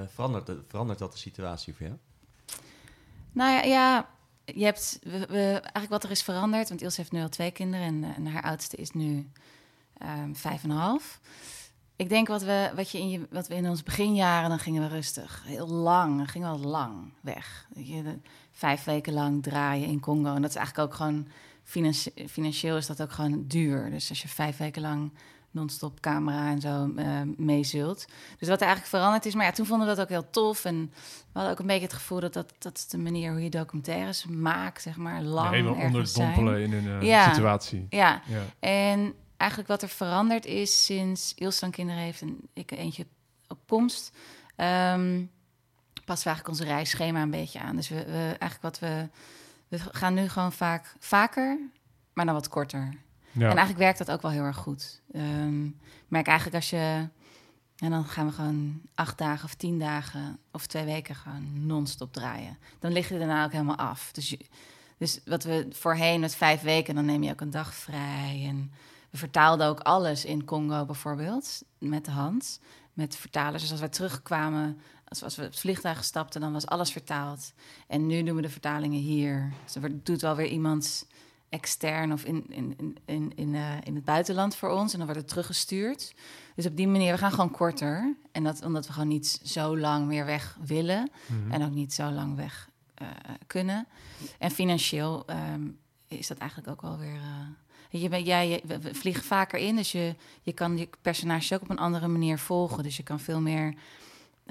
[0.08, 1.98] verandert, verandert dat de situatie voor jou?
[3.32, 4.10] Nou ja, ja
[4.46, 6.70] je hebt we, we, eigenlijk wat er is veranderd...
[6.70, 9.30] want Ilse heeft nu al twee kinderen en, en haar oudste is nu
[10.02, 11.20] um, vijf en een half...
[11.96, 14.82] Ik denk wat we, wat, je in je, wat we in onze beginjaren, dan gingen
[14.82, 15.44] we rustig.
[15.46, 17.68] Heel lang, dan gingen we al lang weg.
[17.76, 18.20] Je, de,
[18.60, 20.36] vijf weken lang draaien in Congo.
[20.36, 21.28] En dat is eigenlijk ook gewoon,
[22.28, 23.90] financieel is dat ook gewoon duur.
[23.90, 25.12] Dus als je vijf weken lang
[25.52, 28.06] non-stop camera en zo uh, meezult.
[28.38, 29.36] Dus wat er eigenlijk veranderd is.
[29.36, 30.66] Maar ja, toen vonden we dat ook heel tof.
[30.66, 33.44] En we hadden ook een beetje het gevoel dat dat, dat is de manier hoe
[33.44, 37.86] je documentaires maakt, zeg maar, lang Helemaal onder het dompelen in een uh, situatie.
[37.90, 38.22] Ja.
[38.26, 43.06] ja, en eigenlijk wat er veranderd is sinds Ilse dan kinderen heeft en ik eentje
[43.48, 44.12] op komst,
[44.56, 45.32] um,
[46.10, 47.76] passen we eigenlijk onze reisschema een beetje aan.
[47.76, 49.08] Dus we, we, eigenlijk wat we,
[49.68, 51.60] we gaan nu gewoon vaak vaker,
[52.14, 52.94] maar dan wat korter.
[53.32, 53.42] Ja.
[53.42, 55.02] En eigenlijk werkt dat ook wel heel erg goed.
[55.16, 57.08] Um, merk eigenlijk als je
[57.78, 62.14] en dan gaan we gewoon acht dagen of tien dagen of twee weken gewoon non-stop
[62.14, 62.58] draaien.
[62.80, 64.12] Dan lig je daarna ook helemaal af.
[64.12, 64.40] Dus, je,
[64.98, 68.72] dus wat we voorheen met vijf weken, dan neem je ook een dag vrij en
[69.10, 72.60] we vertaalden ook alles in Congo bijvoorbeeld, met de hand,
[72.94, 73.62] met vertalers.
[73.62, 77.54] Dus als we terugkwamen, als, als we het vliegtuig stapten, dan was alles vertaald.
[77.88, 79.54] En nu doen we de vertalingen hier.
[79.64, 81.08] Dus er doet wel weer iemand
[81.50, 84.92] extern of in, in, in, in, in, uh, in het buitenland voor ons.
[84.92, 86.14] En dan wordt het teruggestuurd.
[86.56, 88.16] Dus op die manier, we gaan gewoon korter.
[88.32, 91.12] En dat omdat we gewoon niet zo lang meer weg willen.
[91.26, 91.52] Mhm.
[91.52, 92.70] En ook niet zo lang weg
[93.02, 93.08] uh,
[93.48, 93.88] kunnen.
[94.38, 95.78] En financieel um,
[96.08, 97.16] is dat eigenlijk ook wel weer...
[97.16, 101.70] Uh, je, jij, we vliegen vaker in, dus je, je kan je personages ook op
[101.70, 102.84] een andere manier volgen.
[102.84, 103.74] Dus je kan veel meer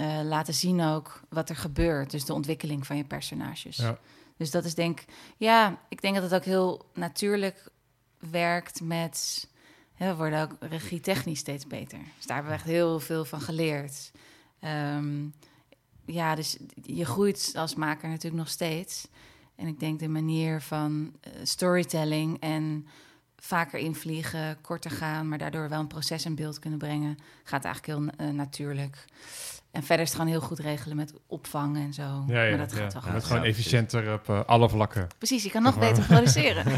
[0.01, 2.11] uh, laten zien ook wat er gebeurt.
[2.11, 3.77] Dus de ontwikkeling van je personages.
[3.77, 3.99] Ja.
[4.37, 5.05] Dus dat is denk
[5.37, 7.71] ja, ik denk dat het ook heel natuurlijk
[8.19, 9.49] werkt met.
[9.95, 11.99] Hè, we worden ook regietechnisch steeds beter.
[12.17, 14.11] Dus daar hebben we echt heel veel van geleerd.
[14.61, 15.35] Um,
[16.05, 19.09] ja, dus je groeit als maker natuurlijk nog steeds.
[19.57, 22.87] En ik denk de manier van uh, storytelling en
[23.37, 27.19] vaker invliegen, korter gaan, maar daardoor wel een proces in beeld kunnen brengen.
[27.45, 29.05] Gaat eigenlijk heel uh, natuurlijk.
[29.71, 32.25] En verder is het gewoon heel goed regelen met opvang en zo.
[32.27, 32.79] Ja, ja, maar dat ja.
[32.79, 33.25] gaat wel Ja, goed.
[33.25, 35.07] gewoon efficiënter op eh, alle vlakken.
[35.19, 36.65] Precies, je kan nog beter produceren.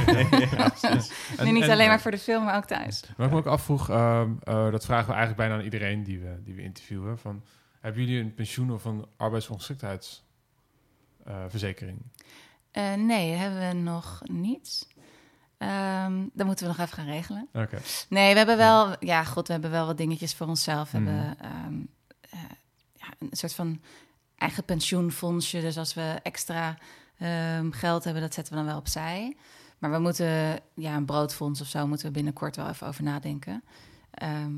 [1.36, 3.04] En- nu niet en- alleen maar voor de film, maar ook thuis.
[3.16, 6.18] Wat ik me ook afvroeg, ehm, eh, dat vragen we eigenlijk bijna aan iedereen die
[6.18, 7.18] we, die we interviewen.
[7.18, 7.42] Van,
[7.80, 11.98] hebben jullie een pensioen of een arbeidsongeschiktheidsverzekering?
[12.70, 14.88] Eh, nee, hebben we nog niet.
[15.58, 17.48] Ehm dat moeten we nog even gaan regelen.
[17.52, 17.78] Oké.
[18.08, 20.90] Nee, we hebben wel, ja, god, we hebben wel wat dingetjes voor onszelf.
[20.90, 21.08] We Mhm.
[21.14, 21.80] hebben ehm, eh,
[23.20, 23.80] een soort van
[24.36, 25.60] eigen pensioenfondsje.
[25.60, 26.78] Dus als we extra
[27.18, 29.36] ehm, geld hebben, dat zetten we dan wel opzij.
[29.78, 33.64] Maar we moeten, ja, een broodfonds of zo, moeten we binnenkort wel even over nadenken.
[34.10, 34.52] Ehm,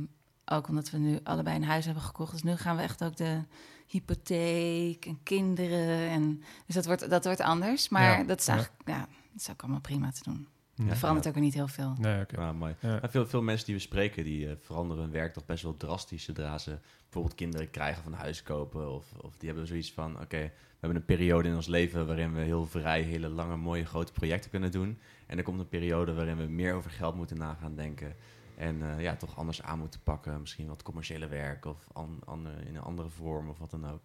[0.45, 2.33] ook omdat we nu allebei een huis hebben gekocht.
[2.33, 3.43] Dus nu gaan we echt ook de
[3.87, 6.09] hypotheek en kinderen.
[6.09, 7.89] En, dus dat wordt, dat wordt anders.
[7.89, 8.53] Maar Ja, dat is ja.
[8.53, 8.99] eigenlijk, ja,
[9.33, 10.49] dat is ook allemaal prima te doen.
[10.75, 10.89] Ja.
[10.89, 11.95] Er verandert ook niet heel veel.
[11.99, 12.37] Nee, oké.
[12.37, 12.75] Ah, mooi.
[12.81, 12.99] Ja.
[13.01, 15.77] Maar veel, veel mensen die we spreken, die eh, veranderen hun werk toch best wel
[15.77, 18.93] drastisch zodra ze bijvoorbeeld kinderen krijgen van huis kopen.
[18.95, 22.35] Of, of die hebben zoiets van, oké, we hebben een periode in ons leven waarin
[22.35, 24.99] we heel vrij hele lange, mooie, grote projecten kunnen doen.
[25.27, 28.15] En er komt een periode waarin we meer over geld moeten na gaan denken.
[28.57, 30.41] En eh, ja, toch anders aan moeten pakken.
[30.41, 34.01] Misschien wat commerciële werk of an, ander- in een andere vorm of wat dan ook.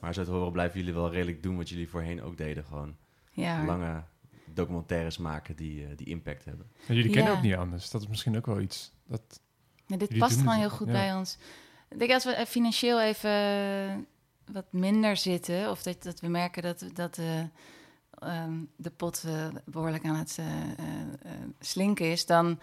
[0.00, 2.64] Maar zo te horen blijven jullie wel redelijk doen wat jullie voorheen ook deden.
[2.64, 2.96] Gewoon
[3.30, 4.02] Ja, lange
[4.54, 6.66] documentaires maken die, eh, die impact hebben.
[6.86, 7.36] En jullie kennen Ja.
[7.38, 7.90] ook niet anders.
[7.90, 8.92] Dat is misschien ook wel iets.
[9.06, 9.40] Dat,
[9.86, 10.92] Nee, dit past gewoon heel goed ja.
[10.92, 11.38] bij ons.
[11.88, 14.06] Ik denk als we eh, financieel even
[14.52, 17.38] wat minder zitten, of dat, dat we merken dat, dat eh,
[18.18, 20.68] ehm, de pot eh, behoorlijk aan het eh, eh,
[21.22, 21.30] eh,
[21.60, 22.58] slinken is, dan.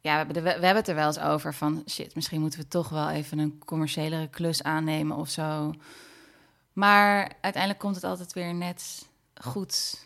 [0.00, 2.58] Ja, we hebben, de- we hebben het er wel eens over van shit, misschien moeten
[2.60, 5.74] we toch wel even een commerciëlere klus aannemen of zo.
[6.72, 10.03] Maar uiteindelijk komt het altijd weer net goed,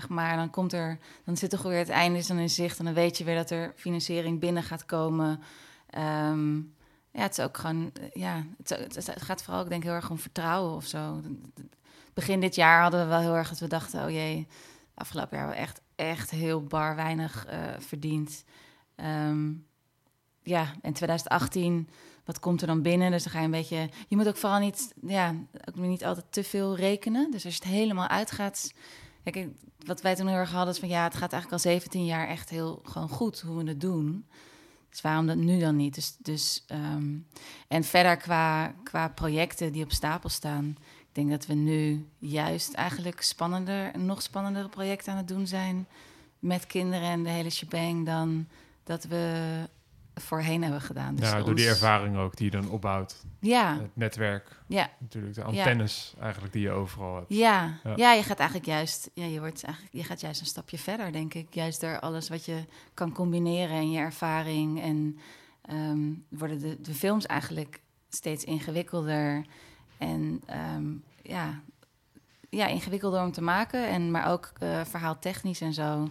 [0.00, 0.36] zeg maar.
[0.36, 2.94] Dan komt er, dan zit toch weer het einde is dan in zicht en dan
[2.94, 5.40] weet je weer dat er financiering binnen gaat komen.
[5.90, 6.56] Ehm,
[7.10, 10.10] ja, het is ook gewoon, eh, ja, het, gaat vooral ook denk ik heel erg
[10.10, 11.20] om vertrouwen of zo.
[12.14, 14.46] Begin dit jaar hadden we wel heel erg dat we dachten, oh jee,
[14.94, 18.44] afgelopen jaar hebben we echt, echt heel bar weinig eh, verdiend.
[18.94, 19.52] Ehm,
[20.42, 21.88] ja, in 2018,
[22.24, 23.10] wat komt er dan binnen?
[23.10, 25.34] Dus dan ga je een beetje, je moet ook vooral niet, ja,
[25.68, 27.30] ook niet altijd te veel rekenen.
[27.30, 28.72] Dus als je het helemaal uitgaat,
[29.32, 29.48] kijk,
[29.86, 32.28] wat wij toen heel erg hadden is van, ja, het gaat eigenlijk al 17 jaar
[32.28, 34.26] echt heel gewoon goed hoe we het doen.
[34.90, 35.94] Dus waarom dat nu dan niet?
[35.94, 37.16] Dus, dus, ehm,
[37.68, 40.76] en verder qua, qua projecten die op stapel staan.
[40.78, 45.86] Ik denk dat we nu juist eigenlijk spannender, nog spannendere projecten aan het doen zijn
[46.38, 48.46] met kinderen en de hele shebang dan
[48.84, 49.42] dat we
[50.14, 51.14] voorheen hebben gedaan.
[51.14, 53.24] Dus ja, door die ervaring ook die je dan opbouwt.
[53.40, 55.34] Ja, Het netwerk, ja, natuurlijk.
[55.34, 57.26] De antennes eigenlijk die je overal hebt.
[57.28, 57.92] ja, Ja.
[57.96, 58.12] ja.
[58.12, 61.34] je gaat eigenlijk juist, ja, je wordt eigenlijk, je gaat juist een stapje verder, denk
[61.34, 61.54] ik.
[61.54, 64.82] Juist door alles wat je kan combineren en je ervaring.
[64.82, 65.18] En
[65.62, 69.44] ehm, worden de, de films eigenlijk steeds ingewikkelder.
[69.98, 70.84] En ehm,
[71.22, 71.60] ja,
[72.50, 73.88] ja, ingewikkelder om te maken.
[73.88, 76.08] En, maar ook eh verhaaltechnisch en zo.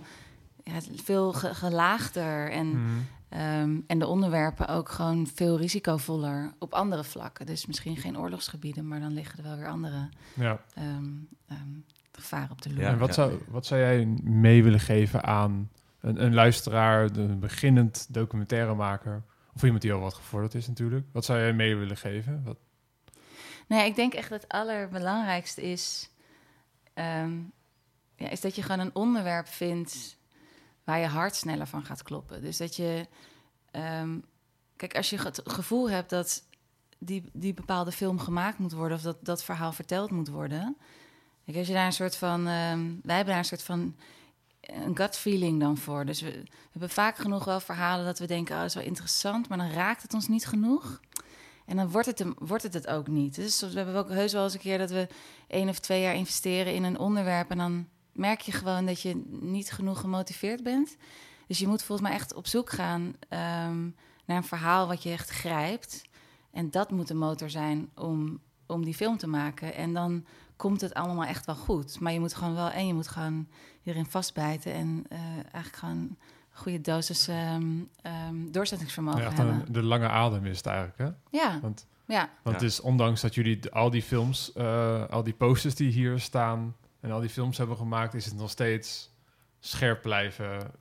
[0.63, 0.73] Ja,
[1.03, 2.51] veel ge- gelaagder.
[2.51, 2.99] En, Mhm.
[3.33, 7.45] Ehm, en de onderwerpen ook gewoon veel risicovoller op andere vlakken.
[7.45, 10.59] Dus misschien geen oorlogsgebieden, maar dan liggen er wel weer andere Ja.
[10.73, 11.05] ehm,
[11.47, 11.69] ehm,
[12.11, 12.81] gevaren op de loer.
[12.81, 12.89] Ja.
[12.89, 15.69] en wat, zou, wat zou jij mee willen geven aan
[15.99, 19.23] een, een luisteraar, een beginnend documentairemaker?
[19.55, 21.05] Of iemand die al wat gevorderd is natuurlijk.
[21.11, 22.41] Wat zou jij mee willen geven?
[22.43, 22.57] Wat,
[23.67, 26.09] Nee, ik denk echt dat het allerbelangrijkste is,
[26.93, 27.31] ehm,
[28.15, 30.17] ja, is dat je gewoon een onderwerp vindt
[30.83, 32.41] waar je hart sneller van gaat kloppen.
[32.41, 33.07] Dus dat je,
[33.71, 34.19] ehm,
[34.75, 36.43] kijk, als je het gevoel hebt dat
[36.97, 40.77] die, die bepaalde film gemaakt moet worden of dat dat verhaal verteld moet worden.
[41.45, 43.95] Kijk, als je daar een soort van, ehm, wij hebben daar een soort van
[44.61, 46.05] een gut feeling dan voor.
[46.05, 49.49] Dus we, hebben vaak genoeg wel verhalen dat we denken, oh, dat is wel interessant,
[49.49, 50.99] maar dan raakt het ons niet genoeg.
[51.65, 53.35] En dan wordt het, wordt het het ook niet.
[53.35, 55.07] Dus we hebben ook heus wel eens een keer dat we
[55.47, 57.51] één of twee jaar investeren in een onderwerp.
[57.51, 60.95] En dan merk je gewoon dat je niet genoeg gemotiveerd bent.
[61.47, 63.83] Dus je moet volgens mij echt op zoek gaan ehm,
[64.25, 66.01] naar een verhaal wat je echt grijpt.
[66.51, 69.73] En dat moet de motor zijn om, om die film te maken.
[69.75, 71.99] En dan komt het allemaal echt wel goed.
[71.99, 73.47] Maar je moet gewoon wel, en je moet gewoon
[73.81, 74.73] hierin vastbijten.
[74.73, 76.17] En eh, eigenlijk gewoon een
[76.51, 79.55] goede dosis ehm, ehm, doorzettingsvermogen ja, echt hebben.
[79.65, 81.37] een- de lange adem is het eigenlijk, hè?
[81.39, 82.17] Ja, Want, ja.
[82.19, 82.51] want Ja.
[82.51, 86.75] het is ondanks dat jullie al die films, eh, al die posters die hier staan
[87.03, 89.11] en al die films hebben gemaakt, is het nog steeds
[89.59, 90.71] scherp blijven,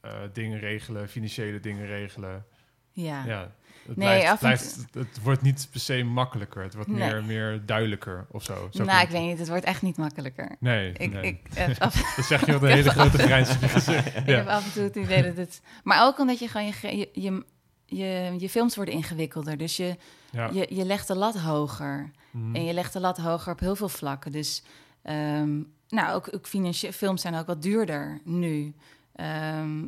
[0.00, 2.44] eh, dingen regelen, financiële dingen regelen.
[2.92, 3.24] Ja.
[3.24, 3.50] ja
[3.86, 6.62] het, Nee, blijft, af blijft, het wordt niet per se makkelijker.
[6.62, 6.98] Het wordt Nee.
[7.12, 8.68] meer, meer duidelijker of zo.
[8.72, 10.56] Zo nou, ik weet niet, het wordt echt niet makkelijker.
[10.60, 11.22] Nee, Ik, nee.
[11.22, 11.40] ik,
[11.78, 14.06] af, dat zeg je op een hele grote grijns gezicht.
[14.16, 14.36] ik Ja.
[14.36, 15.60] heb af en toe het idee dat het...
[15.84, 17.44] Maar ook omdat je gewoon je, je, je,
[17.86, 19.56] je, je films worden ingewikkelder.
[19.56, 19.96] Dus je,
[20.30, 20.50] Ja.
[20.52, 22.10] je, je legt de lat hoger.
[22.30, 22.54] Mhm.
[22.56, 24.32] En je legt de lat hoger op heel veel vlakken.
[24.32, 24.62] Dus
[25.02, 26.46] ehm, nou, ook, ook
[26.92, 28.74] films zijn ook wat duurder nu.
[29.14, 29.82] Ehm,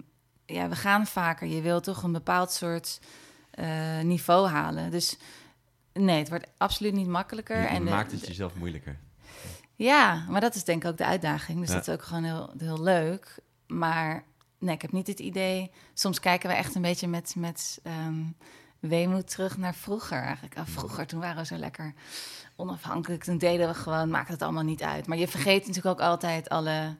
[0.47, 1.47] ja, we gaan vaker.
[1.47, 3.01] Je wilt toch een bepaald soort
[3.51, 4.91] eh, niveau halen.
[4.91, 5.19] Dus
[5.93, 7.61] nee, het wordt absoluut niet makkelijker.
[7.61, 8.99] Je en de- maakt het jezelf moeilijker.
[9.77, 11.59] ja, maar dat is denk ik ook de uitdaging.
[11.61, 11.75] Dus Ja.
[11.75, 13.39] dat is ook gewoon heel, heel leuk.
[13.67, 14.25] Maar
[14.59, 15.71] nee, ik heb niet het idee...
[15.95, 18.23] Soms kijken we echt een beetje met, met ehm,
[18.81, 20.59] weemoed terug naar vroeger eigenlijk.
[20.59, 21.95] Ah, vroeger, toen waren we zo lekker
[22.57, 23.25] onafhankelijk.
[23.25, 25.07] Toen deden we gewoon, maakte het allemaal niet uit.
[25.07, 26.97] Maar je vergeet natuurlijk ook altijd alle...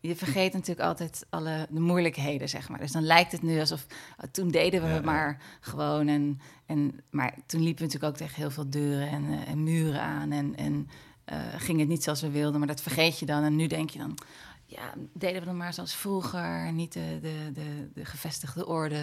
[0.00, 2.78] Je vergeet natuurlijk altijd alle de moeilijkheden, zeg maar.
[2.78, 3.86] Dus dan lijkt het nu alsof...
[4.16, 5.10] ah, toen deden we Ja, het ja.
[5.10, 6.08] maar gewoon.
[6.08, 9.62] En, en, maar toen liepen we natuurlijk ook tegen heel veel deuren en, eh, en
[9.62, 10.32] muren aan.
[10.32, 10.88] En, en
[11.24, 13.42] eh, ging het niet zoals we wilden, maar dat vergeet je dan.
[13.42, 14.18] En nu denk je dan,
[14.66, 19.02] ja, deden we dan maar zoals vroeger, niet de, de, de, de gevestigde orde.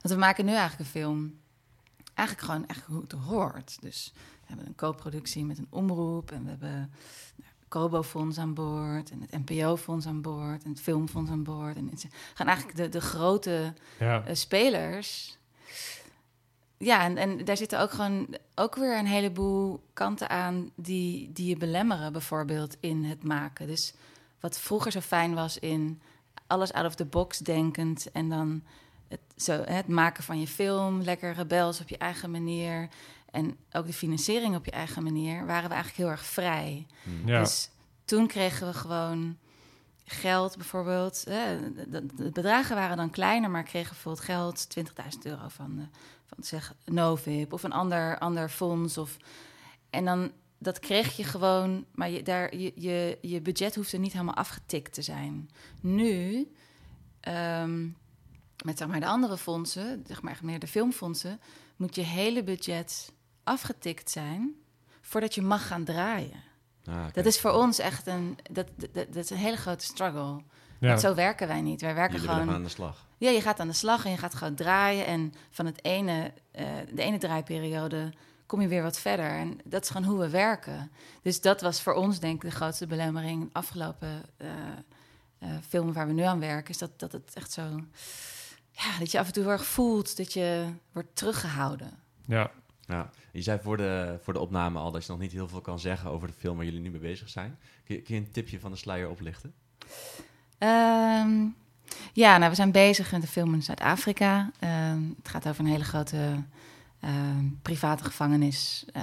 [0.00, 1.40] Want we maken nu eigenlijk een film,
[2.14, 3.76] eigenlijk gewoon echt hoe het hoort.
[3.80, 6.90] Dus we hebben een co-productie met een omroep en we hebben
[7.36, 11.76] nou, Kobo-fonds aan boord en het NPO-fonds aan boord en het Filmfonds aan boord.
[11.76, 14.24] En het gaan eigenlijk de, de grote Ja.
[14.24, 15.38] eh, spelers.
[16.76, 21.46] Ja, en, en daar zitten ook gewoon ook weer een heleboel kanten aan die, die
[21.48, 23.66] je belemmeren, bijvoorbeeld in het maken.
[23.66, 23.94] Dus
[24.40, 26.00] wat vroeger zo fijn was in
[26.46, 28.62] alles out of the box denkend en dan
[29.12, 32.88] het, zo, het maken van je film, lekker rebels op je eigen manier
[33.30, 36.86] en ook de financiering op je eigen manier, waren we eigenlijk heel erg vrij.
[37.02, 37.28] Hm.
[37.28, 37.38] Ja.
[37.40, 37.70] Dus
[38.04, 39.36] toen kregen we gewoon
[40.04, 41.24] geld bijvoorbeeld.
[41.28, 45.78] hè, de, de- de bedragen waren dan kleiner, maar kregen bijvoorbeeld geld, 20.000 euro van,
[45.78, 45.84] eh,
[46.26, 48.98] van zeg Novib of een ander, ander fonds.
[48.98, 49.16] Of,
[49.90, 54.12] en dan dat kreeg je gewoon, maar je, daar, je, je, je budget hoefde niet
[54.12, 55.50] helemaal afgetikt te zijn.
[55.80, 56.48] Nu,
[57.20, 57.88] ehm,
[58.62, 61.40] met zeg maar de andere fondsen, zeg maar meer de filmfondsen,
[61.76, 63.12] moet je hele budget
[63.44, 64.54] afgetikt zijn
[65.00, 66.42] voordat je mag gaan draaien.
[66.84, 67.04] Ah.
[67.12, 70.42] Dat is voor ons echt een, dat, dat, dat is een hele grote struggle.
[70.80, 70.88] Ja.
[70.88, 71.80] Want zo werken wij niet.
[71.80, 72.54] Wij werken Jullie gewoon.
[72.54, 73.06] aan de slag.
[73.18, 75.06] Ja, je gaat aan de slag en je gaat gewoon draaien.
[75.06, 78.12] En van het ene, eh, de ene draaiperiode
[78.46, 79.30] kom je weer wat verder.
[79.30, 80.90] En dat is gewoon hoe we werken.
[81.22, 83.44] Dus dat was voor ons, denk ik, de grootste belemmering.
[83.44, 84.48] De afgelopen eh
[85.42, 87.80] eh, film waar we nu aan werken, is dat, dat het echt zo.
[88.82, 91.90] Ja, dat je af en toe heel erg voelt dat je wordt teruggehouden.
[92.26, 92.50] Ja.
[92.86, 93.10] Ja.
[93.32, 95.78] Je zei voor de, voor de opname al dat je nog niet heel veel kan
[95.80, 97.58] zeggen over de film waar jullie nu mee bezig zijn.
[97.84, 99.54] Kun je, kun je een tipje van de sluier oplichten?
[100.58, 101.44] Ehm,
[102.12, 104.50] ja, nou, we zijn bezig met een film in Zuid-Afrika.
[104.58, 106.34] Ehm, het gaat over een hele grote
[107.00, 108.84] ehm, private gevangenis.
[108.92, 109.02] eh,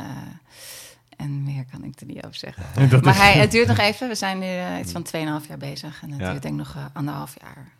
[1.17, 2.63] en meer kan ik er niet over zeggen.
[3.03, 4.07] Maar is- hij, het duurt nog even.
[4.07, 5.03] We zijn nu eh, iets van
[5.41, 6.01] 2,5 jaar bezig.
[6.01, 6.29] En het Ja.
[6.31, 7.71] duurt denk ik nog eh, anderhalf jaar.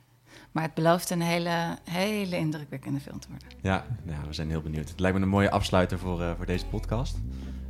[0.52, 3.48] Maar het belooft een hele, hele indrukwekkende film te worden.
[3.62, 4.90] Ja, nou, we zijn heel benieuwd.
[4.90, 7.18] Het lijkt me een mooie afsluiter voor, eh, voor deze podcast.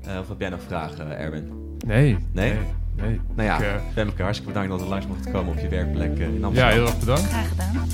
[0.04, 1.78] Eh, of heb jij nog vragen, Erwin?
[1.86, 2.18] Nee.
[2.32, 2.54] Nee?
[2.54, 2.60] Nee.
[2.96, 3.22] nee.
[3.36, 6.20] Nou ja, Ik, eh, Femke, hartstikke bedankt dat we langs mochten komen op je werkplek
[6.20, 6.54] eh, in Amsterdam.
[6.54, 7.22] ja, heel erg bedankt.
[7.24, 7.88] Graag gedaan.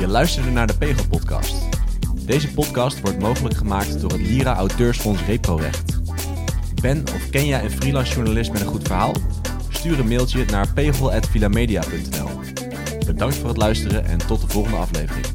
[0.00, 1.68] Je luisterde naar de Pegel Podcast.
[2.26, 6.00] Deze podcast wordt mogelijk gemaakt door het Lira Auteursfonds Reprorecht.
[6.82, 9.12] Ben of ken jij een freelance journalist met een goed verhaal?
[9.82, 12.28] Stuur een mailtje naar pegel.vilamedia.nl.
[13.06, 15.26] Bedankt voor het luisteren en tot de volgende aflevering.